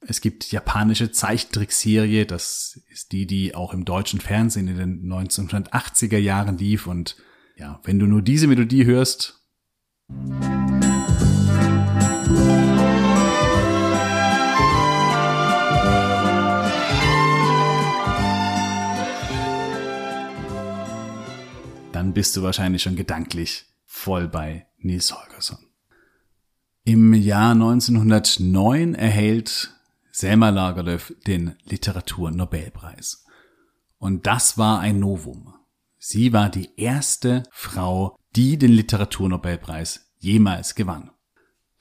Es 0.07 0.21
gibt 0.21 0.53
japanische 0.53 1.12
Zeichentrickserie, 1.12 2.27
das 2.27 2.79
ist 2.90 3.12
die, 3.12 3.27
die 3.27 3.55
auch 3.55 3.73
im 3.73 3.87
deutschen 3.87 4.21
Fernsehen 4.21 4.69
in 4.69 4.77
den 4.77 5.11
1980er 5.11 6.19
Jahren 6.19 6.59
lief 6.59 6.87
und 6.87 7.17
ja, 7.57 7.81
wenn 7.85 7.99
du 7.99 8.07
nur 8.07 8.21
diese 8.21 8.47
Melodie 8.47 8.85
hörst, 8.85 9.40
bist 22.14 22.37
du 22.37 22.42
wahrscheinlich 22.42 22.83
schon 22.83 22.96
gedanklich 22.96 23.66
voll 23.85 24.29
bei 24.29 24.66
Nils 24.79 25.12
Holgersson. 25.12 25.59
Im 26.85 27.14
Jahr 27.14 27.53
1909 27.53 28.94
erhält 28.94 29.74
Selma 30.12 30.50
Lagerlöf 30.50 31.14
den 31.27 31.57
Literaturnobelpreis. 31.64 33.24
Und 33.98 34.27
das 34.27 34.59
war 34.59 34.81
ein 34.81 35.00
Novum. 35.00 35.55
Sie 35.98 36.33
war 36.33 36.50
die 36.50 36.70
erste 36.77 37.42
Frau, 37.50 38.16
die 38.37 38.59
den 38.59 38.72
Literaturnobelpreis 38.72 40.12
jemals 40.18 40.74
gewann. 40.74 41.11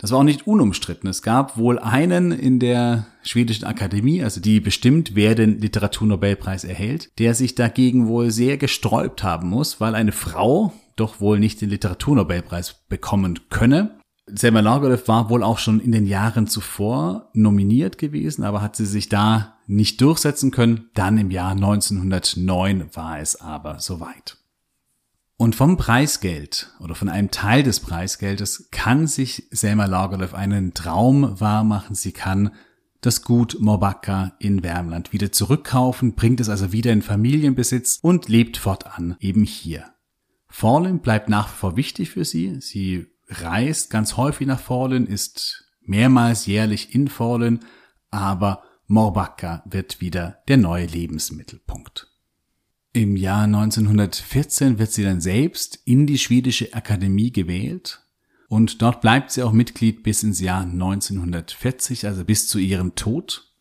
Das 0.03 0.11
war 0.11 0.19
auch 0.19 0.23
nicht 0.23 0.47
unumstritten. 0.47 1.09
Es 1.09 1.21
gab 1.21 1.55
wohl 1.55 1.79
einen 1.79 2.33
in 2.33 2.59
der 2.59 3.05
schwedischen 3.23 3.63
Akademie, 3.63 4.21
also 4.21 4.41
die 4.41 4.59
bestimmt, 4.59 5.15
wer 5.15 5.33
den 5.33 5.59
Literaturnobelpreis 5.59 6.65
erhält, 6.65 7.17
der 7.19 7.33
sich 7.33 7.55
dagegen 7.55 8.09
wohl 8.09 8.29
sehr 8.29 8.57
gesträubt 8.57 9.23
haben 9.23 9.47
muss, 9.47 9.79
weil 9.79 9.95
eine 9.95 10.11
Frau 10.11 10.73
doch 10.97 11.21
wohl 11.21 11.39
nicht 11.39 11.61
den 11.61 11.69
Literaturnobelpreis 11.69 12.83
bekommen 12.89 13.39
könne. 13.49 13.97
Selma 14.25 14.59
Lagerlöf 14.59 15.07
war 15.07 15.29
wohl 15.29 15.41
auch 15.41 15.57
schon 15.57 15.79
in 15.79 15.93
den 15.93 16.05
Jahren 16.05 16.47
zuvor 16.47 17.29
nominiert 17.31 17.97
gewesen, 17.97 18.43
aber 18.43 18.61
hat 18.61 18.75
sie 18.75 18.85
sich 18.85 19.07
da 19.07 19.55
nicht 19.67 20.01
durchsetzen 20.01 20.51
können. 20.51 20.89
Dann 20.95 21.17
im 21.17 21.31
Jahr 21.31 21.51
1909 21.51 22.89
war 22.93 23.21
es 23.21 23.39
aber 23.39 23.79
soweit. 23.79 24.35
Und 25.43 25.57
vom 25.57 25.75
Preisgeld 25.75 26.73
oder 26.79 26.95
von 26.95 27.09
einem 27.09 27.29
Teil 27.29 27.63
des 27.63 27.81
Preisgeldes 27.81 28.69
kann 28.71 29.07
sich 29.07 29.49
Selma 29.51 29.87
Lagerlöf 29.87 30.33
einen 30.33 30.73
Traum 30.73 31.37
wahrmachen. 31.41 31.97
Sie 31.97 32.13
kann 32.13 32.51
das 33.01 33.23
Gut 33.23 33.57
Morbacca 33.59 34.37
in 34.39 34.63
Wärmland 34.63 35.11
wieder 35.11 35.33
zurückkaufen, 35.33 36.15
bringt 36.15 36.39
es 36.39 36.47
also 36.47 36.71
wieder 36.71 36.93
in 36.93 37.01
Familienbesitz 37.01 37.99
und 38.01 38.29
lebt 38.29 38.55
fortan 38.55 39.17
eben 39.19 39.43
hier. 39.43 39.93
Fallen 40.47 41.01
bleibt 41.01 41.27
nach 41.27 41.49
wie 41.49 41.57
vor 41.57 41.75
wichtig 41.75 42.11
für 42.11 42.23
sie. 42.23 42.61
Sie 42.61 43.07
reist 43.27 43.89
ganz 43.89 44.15
häufig 44.15 44.47
nach 44.47 44.61
Fallen, 44.61 45.05
ist 45.05 45.65
mehrmals 45.81 46.45
jährlich 46.45 46.95
in 46.95 47.09
Fallen, 47.09 47.65
aber 48.11 48.63
Morbacca 48.87 49.61
wird 49.65 49.99
wieder 49.99 50.37
der 50.47 50.55
neue 50.55 50.85
Lebensmittelpunkt. 50.85 52.12
Im 52.95 53.15
Jahr 53.15 53.45
1914 53.45 54.77
wird 54.77 54.91
sie 54.91 55.03
dann 55.03 55.19
selbst 55.19 55.79
in 55.83 56.05
die 56.05 56.19
schwedische 56.19 56.73
Akademie 56.75 57.31
gewählt 57.31 58.03
und 58.49 58.83
dort 58.83 59.01
bleibt 59.01 59.31
sie 59.31 59.41
auch 59.41 59.51
Mitglied 59.51 60.03
bis 60.03 60.21
ins 60.21 60.39
Jahr 60.39 60.61
1940, 60.61 62.05
also 62.05 62.23
bis 62.23 62.47
zu 62.47 62.59
ihrem 62.59 62.93
Tod. 62.93 63.51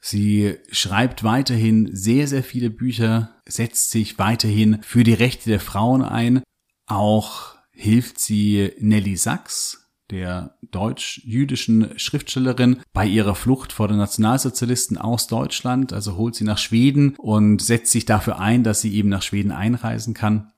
Sie 0.00 0.56
schreibt 0.70 1.24
weiterhin 1.24 1.88
sehr, 1.96 2.28
sehr 2.28 2.42
viele 2.42 2.68
Bücher, 2.68 3.40
setzt 3.46 3.90
sich 3.90 4.18
weiterhin 4.18 4.82
für 4.82 5.02
die 5.02 5.14
Rechte 5.14 5.48
der 5.48 5.60
Frauen 5.60 6.02
ein. 6.02 6.42
Auch 6.84 7.56
hilft 7.72 8.20
sie 8.20 8.72
Nelly 8.80 9.16
Sachs, 9.16 9.83
der 10.14 10.56
deutsch-jüdischen 10.70 11.98
Schriftstellerin 11.98 12.76
bei 12.92 13.04
ihrer 13.04 13.34
Flucht 13.34 13.72
vor 13.72 13.88
den 13.88 13.96
Nationalsozialisten 13.96 14.96
aus 14.96 15.26
Deutschland, 15.26 15.92
also 15.92 16.16
holt 16.16 16.36
sie 16.36 16.44
nach 16.44 16.58
Schweden 16.58 17.16
und 17.16 17.60
setzt 17.60 17.90
sich 17.90 18.04
dafür 18.04 18.38
ein, 18.38 18.62
dass 18.62 18.80
sie 18.80 18.94
eben 18.94 19.08
nach 19.08 19.22
Schweden 19.22 19.50
einreisen 19.50 20.14
kann. 20.14 20.52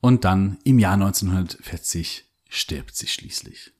Und 0.00 0.24
dann 0.24 0.58
im 0.62 0.78
Jahr 0.78 0.94
1940 0.94 2.24
stirbt 2.48 2.94
sie 2.94 3.08
schließlich. 3.08 3.72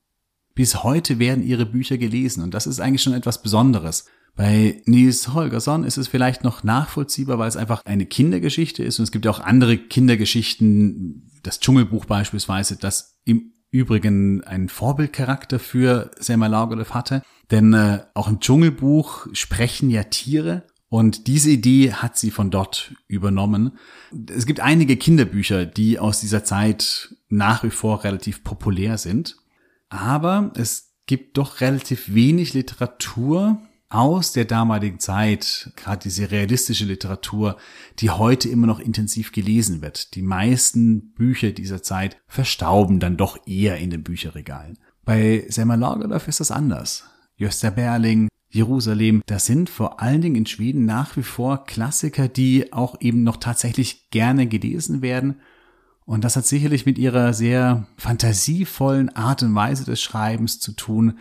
Bis 0.56 0.82
heute 0.82 1.20
werden 1.20 1.44
ihre 1.44 1.66
Bücher 1.66 1.96
gelesen 1.96 2.42
und 2.42 2.52
das 2.52 2.66
ist 2.66 2.80
eigentlich 2.80 3.02
schon 3.02 3.14
etwas 3.14 3.40
Besonderes. 3.40 4.06
Bei 4.34 4.82
Nils 4.84 5.32
Holgersson 5.32 5.84
ist 5.84 5.96
es 5.96 6.08
vielleicht 6.08 6.42
noch 6.42 6.64
nachvollziehbar, 6.64 7.38
weil 7.38 7.48
es 7.48 7.56
einfach 7.56 7.84
eine 7.84 8.06
Kindergeschichte 8.06 8.82
ist 8.82 8.98
und 8.98 9.04
es 9.04 9.12
gibt 9.12 9.26
ja 9.26 9.30
auch 9.30 9.40
andere 9.40 9.78
Kindergeschichten, 9.78 11.30
das 11.44 11.60
Dschungelbuch 11.60 12.04
beispielsweise, 12.06 12.76
das 12.76 13.20
im 13.24 13.53
Übrigen 13.74 14.44
einen 14.44 14.68
Vorbildcharakter 14.68 15.58
für 15.58 16.12
Selma 16.20 16.46
Lagerlöf 16.46 16.94
hatte. 16.94 17.22
Denn 17.50 17.74
äh, 17.74 18.04
auch 18.14 18.28
im 18.28 18.38
Dschungelbuch 18.38 19.26
sprechen 19.32 19.90
ja 19.90 20.04
Tiere 20.04 20.62
und 20.88 21.26
diese 21.26 21.50
Idee 21.50 21.92
hat 21.92 22.16
sie 22.16 22.30
von 22.30 22.52
dort 22.52 22.94
übernommen. 23.08 23.76
Es 24.32 24.46
gibt 24.46 24.60
einige 24.60 24.96
Kinderbücher, 24.96 25.66
die 25.66 25.98
aus 25.98 26.20
dieser 26.20 26.44
Zeit 26.44 27.16
nach 27.28 27.64
wie 27.64 27.70
vor 27.70 28.04
relativ 28.04 28.44
populär 28.44 28.96
sind. 28.96 29.36
Aber 29.88 30.52
es 30.54 30.94
gibt 31.06 31.36
doch 31.36 31.60
relativ 31.60 32.14
wenig 32.14 32.54
Literatur, 32.54 33.60
aus 33.94 34.32
der 34.32 34.44
damaligen 34.44 34.98
Zeit, 34.98 35.70
gerade 35.76 36.02
diese 36.02 36.32
realistische 36.32 36.84
Literatur, 36.84 37.56
die 38.00 38.10
heute 38.10 38.48
immer 38.48 38.66
noch 38.66 38.80
intensiv 38.80 39.30
gelesen 39.30 39.82
wird. 39.82 40.16
Die 40.16 40.22
meisten 40.22 41.12
Bücher 41.12 41.52
dieser 41.52 41.82
Zeit 41.82 42.16
verstauben 42.26 42.98
dann 42.98 43.16
doch 43.16 43.38
eher 43.46 43.78
in 43.78 43.90
den 43.90 44.02
Bücherregalen. 44.02 44.78
Bei 45.04 45.46
Selma 45.48 45.76
Lagerlöf 45.76 46.26
ist 46.26 46.40
das 46.40 46.50
anders. 46.50 47.04
Gösta 47.38 47.70
Berling, 47.70 48.28
Jerusalem, 48.50 49.22
das 49.26 49.46
sind 49.46 49.70
vor 49.70 50.00
allen 50.00 50.22
Dingen 50.22 50.36
in 50.36 50.46
Schweden 50.46 50.84
nach 50.84 51.16
wie 51.16 51.22
vor 51.22 51.64
Klassiker, 51.64 52.26
die 52.26 52.72
auch 52.72 53.00
eben 53.00 53.22
noch 53.22 53.36
tatsächlich 53.36 54.10
gerne 54.10 54.48
gelesen 54.48 55.02
werden. 55.02 55.40
Und 56.04 56.24
das 56.24 56.34
hat 56.34 56.46
sicherlich 56.46 56.84
mit 56.84 56.98
ihrer 56.98 57.32
sehr 57.32 57.86
fantasievollen 57.96 59.14
Art 59.14 59.44
und 59.44 59.54
Weise 59.54 59.84
des 59.84 60.02
Schreibens 60.02 60.58
zu 60.58 60.72
tun, 60.72 61.18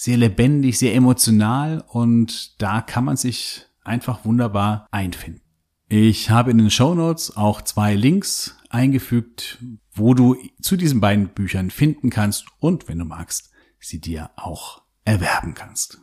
sehr 0.00 0.16
lebendig, 0.16 0.78
sehr 0.78 0.94
emotional 0.94 1.84
und 1.86 2.62
da 2.62 2.80
kann 2.80 3.04
man 3.04 3.18
sich 3.18 3.66
einfach 3.84 4.24
wunderbar 4.24 4.86
einfinden. 4.90 5.42
Ich 5.90 6.30
habe 6.30 6.50
in 6.50 6.56
den 6.56 6.70
Show 6.70 6.94
Notes 6.94 7.36
auch 7.36 7.60
zwei 7.60 7.96
Links 7.96 8.56
eingefügt, 8.70 9.62
wo 9.92 10.14
du 10.14 10.36
zu 10.62 10.78
diesen 10.78 11.02
beiden 11.02 11.28
Büchern 11.28 11.70
finden 11.70 12.08
kannst 12.08 12.46
und 12.60 12.88
wenn 12.88 12.98
du 12.98 13.04
magst, 13.04 13.50
sie 13.78 14.00
dir 14.00 14.30
auch 14.36 14.80
erwerben 15.04 15.52
kannst. 15.52 16.00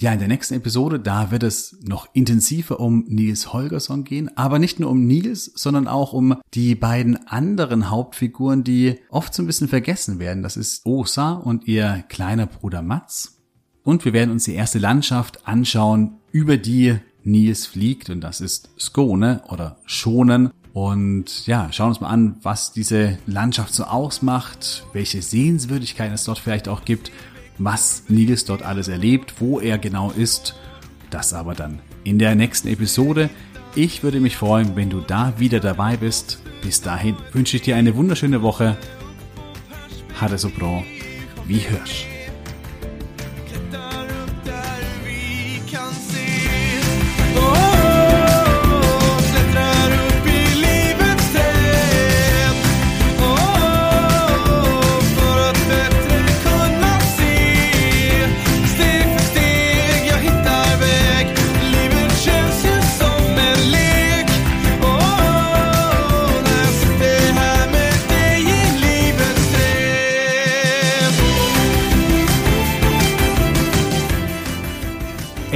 Ja, 0.00 0.12
in 0.12 0.20
der 0.20 0.28
nächsten 0.28 0.54
Episode, 0.54 1.00
da 1.00 1.32
wird 1.32 1.42
es 1.42 1.76
noch 1.82 2.06
intensiver 2.12 2.78
um 2.78 3.04
Nils 3.08 3.52
Holgersson 3.52 4.04
gehen, 4.04 4.30
aber 4.36 4.60
nicht 4.60 4.78
nur 4.78 4.90
um 4.90 5.04
Nils, 5.08 5.50
sondern 5.56 5.88
auch 5.88 6.12
um 6.12 6.36
die 6.54 6.76
beiden 6.76 7.26
anderen 7.26 7.90
Hauptfiguren, 7.90 8.62
die 8.62 9.00
oft 9.10 9.34
so 9.34 9.42
ein 9.42 9.46
bisschen 9.46 9.66
vergessen 9.66 10.20
werden. 10.20 10.44
Das 10.44 10.56
ist 10.56 10.86
Osa 10.86 11.32
und 11.32 11.66
ihr 11.66 12.04
kleiner 12.08 12.46
Bruder 12.46 12.80
Mats. 12.80 13.42
Und 13.82 14.04
wir 14.04 14.12
werden 14.12 14.30
uns 14.30 14.44
die 14.44 14.54
erste 14.54 14.78
Landschaft 14.78 15.48
anschauen, 15.48 16.20
über 16.30 16.58
die 16.58 16.94
Nils 17.24 17.66
fliegt 17.66 18.08
und 18.08 18.20
das 18.20 18.40
ist 18.40 18.70
Skone 18.78 19.42
oder 19.48 19.78
Schonen. 19.84 20.52
Und 20.72 21.44
ja, 21.48 21.72
schauen 21.72 21.88
uns 21.88 22.00
mal 22.00 22.10
an, 22.10 22.36
was 22.42 22.70
diese 22.70 23.18
Landschaft 23.26 23.74
so 23.74 23.82
ausmacht, 23.82 24.86
welche 24.92 25.22
Sehenswürdigkeiten 25.22 26.14
es 26.14 26.22
dort 26.22 26.38
vielleicht 26.38 26.68
auch 26.68 26.84
gibt 26.84 27.10
was 27.58 28.04
Nils 28.08 28.44
dort 28.44 28.62
alles 28.62 28.88
erlebt, 28.88 29.34
wo 29.38 29.60
er 29.60 29.78
genau 29.78 30.10
ist. 30.10 30.54
Das 31.10 31.32
aber 31.32 31.54
dann 31.54 31.80
in 32.04 32.18
der 32.18 32.34
nächsten 32.34 32.68
Episode. 32.68 33.30
Ich 33.74 34.02
würde 34.02 34.20
mich 34.20 34.36
freuen, 34.36 34.76
wenn 34.76 34.90
du 34.90 35.00
da 35.00 35.34
wieder 35.38 35.60
dabei 35.60 35.96
bist. 35.96 36.40
Bis 36.62 36.80
dahin 36.80 37.16
wünsche 37.32 37.56
ich 37.56 37.62
dir 37.62 37.76
eine 37.76 37.94
wunderschöne 37.94 38.42
Woche. 38.42 38.76
Hade 40.20 40.38
so 40.38 40.48
bra. 40.50 40.82
Wie 41.46 41.60
hörst. 41.68 42.17